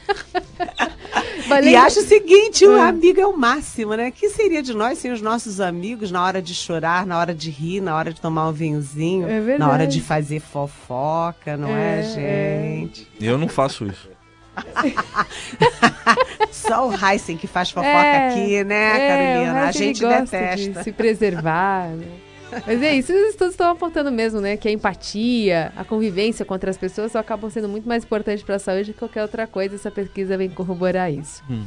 E 1.63 1.75
acho 1.75 2.01
o 2.01 2.03
seguinte, 2.03 2.67
o 2.67 2.79
ah. 2.79 2.89
amigo 2.89 3.21
é 3.21 3.27
o 3.27 3.37
máximo, 3.37 3.95
né? 3.95 4.09
O 4.09 4.13
que 4.13 4.29
seria 4.29 4.63
de 4.63 4.75
nós 4.75 4.99
sem 4.99 5.11
os 5.11 5.23
nossos 5.23 5.61
amigos 5.61 6.11
na 6.11 6.23
hora 6.23 6.43
de 6.43 6.55
chorar, 6.55 7.07
na 7.07 7.19
hora 7.19 7.35
de 7.35 7.51
rir, 7.51 7.81
na 7.81 7.97
hora 7.97 8.13
de 8.13 8.21
tomar 8.21 8.49
um 8.49 8.53
vinhozinho, 8.53 9.27
é 9.27 9.57
na 9.57 9.71
hora 9.71 9.87
de 9.87 10.01
fazer 10.01 10.41
fofoca, 10.41 11.57
não 11.57 11.69
é, 11.71 12.01
é 12.01 12.03
gente? 12.03 13.09
Eu 13.19 13.39
não 13.39 13.49
faço 13.49 13.87
isso. 13.87 14.11
Só 16.51 16.89
o 16.89 16.93
Heisen 16.93 17.37
que 17.37 17.47
faz 17.47 17.71
fofoca 17.71 17.97
é, 17.97 18.29
aqui, 18.29 18.65
né, 18.65 18.97
é, 18.97 19.09
Carolina? 19.09 19.69
A 19.69 19.73
gente 19.73 20.01
detesta. 20.01 20.57
De 20.57 20.85
se 20.85 20.93
preservar, 20.93 21.89
né? 21.89 22.28
Mas 22.67 22.83
é 22.83 22.95
isso, 22.95 23.13
os 23.13 23.31
estudos 23.31 23.55
estão 23.55 23.71
apontando 23.71 24.11
mesmo, 24.11 24.41
né? 24.41 24.57
Que 24.57 24.69
a 24.69 24.73
empatia, 24.73 25.73
a 25.77 25.85
convivência 25.85 26.45
com 26.45 26.55
outras 26.55 26.77
pessoas 26.77 27.13
só 27.13 27.19
acabam 27.19 27.51
sendo 27.51 27.69
muito 27.69 27.89
mais 27.89 28.05
importantes 28.05 28.43
para 28.43 28.57
a 28.57 28.59
saúde 28.59 28.93
que 28.93 28.99
qualquer 28.99 29.23
outra 29.23 29.47
coisa. 29.47 29.75
Essa 29.75 29.91
pesquisa 29.91 30.37
vem 30.37 30.49
corroborar 30.49 31.13
isso. 31.13 31.43
Hum. 31.51 31.65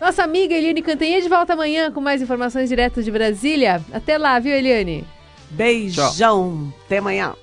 Nossa 0.00 0.22
amiga 0.22 0.54
Eliane 0.54 0.80
Cantanhede 0.80 1.28
volta 1.28 1.52
amanhã 1.52 1.92
com 1.92 2.00
mais 2.00 2.22
informações 2.22 2.68
diretas 2.68 3.04
de 3.04 3.10
Brasília. 3.10 3.82
Até 3.92 4.16
lá, 4.16 4.38
viu, 4.38 4.52
Eliane? 4.52 5.06
Beijão. 5.50 6.12
Tchau. 6.14 6.74
Até 6.86 6.98
amanhã. 6.98 7.34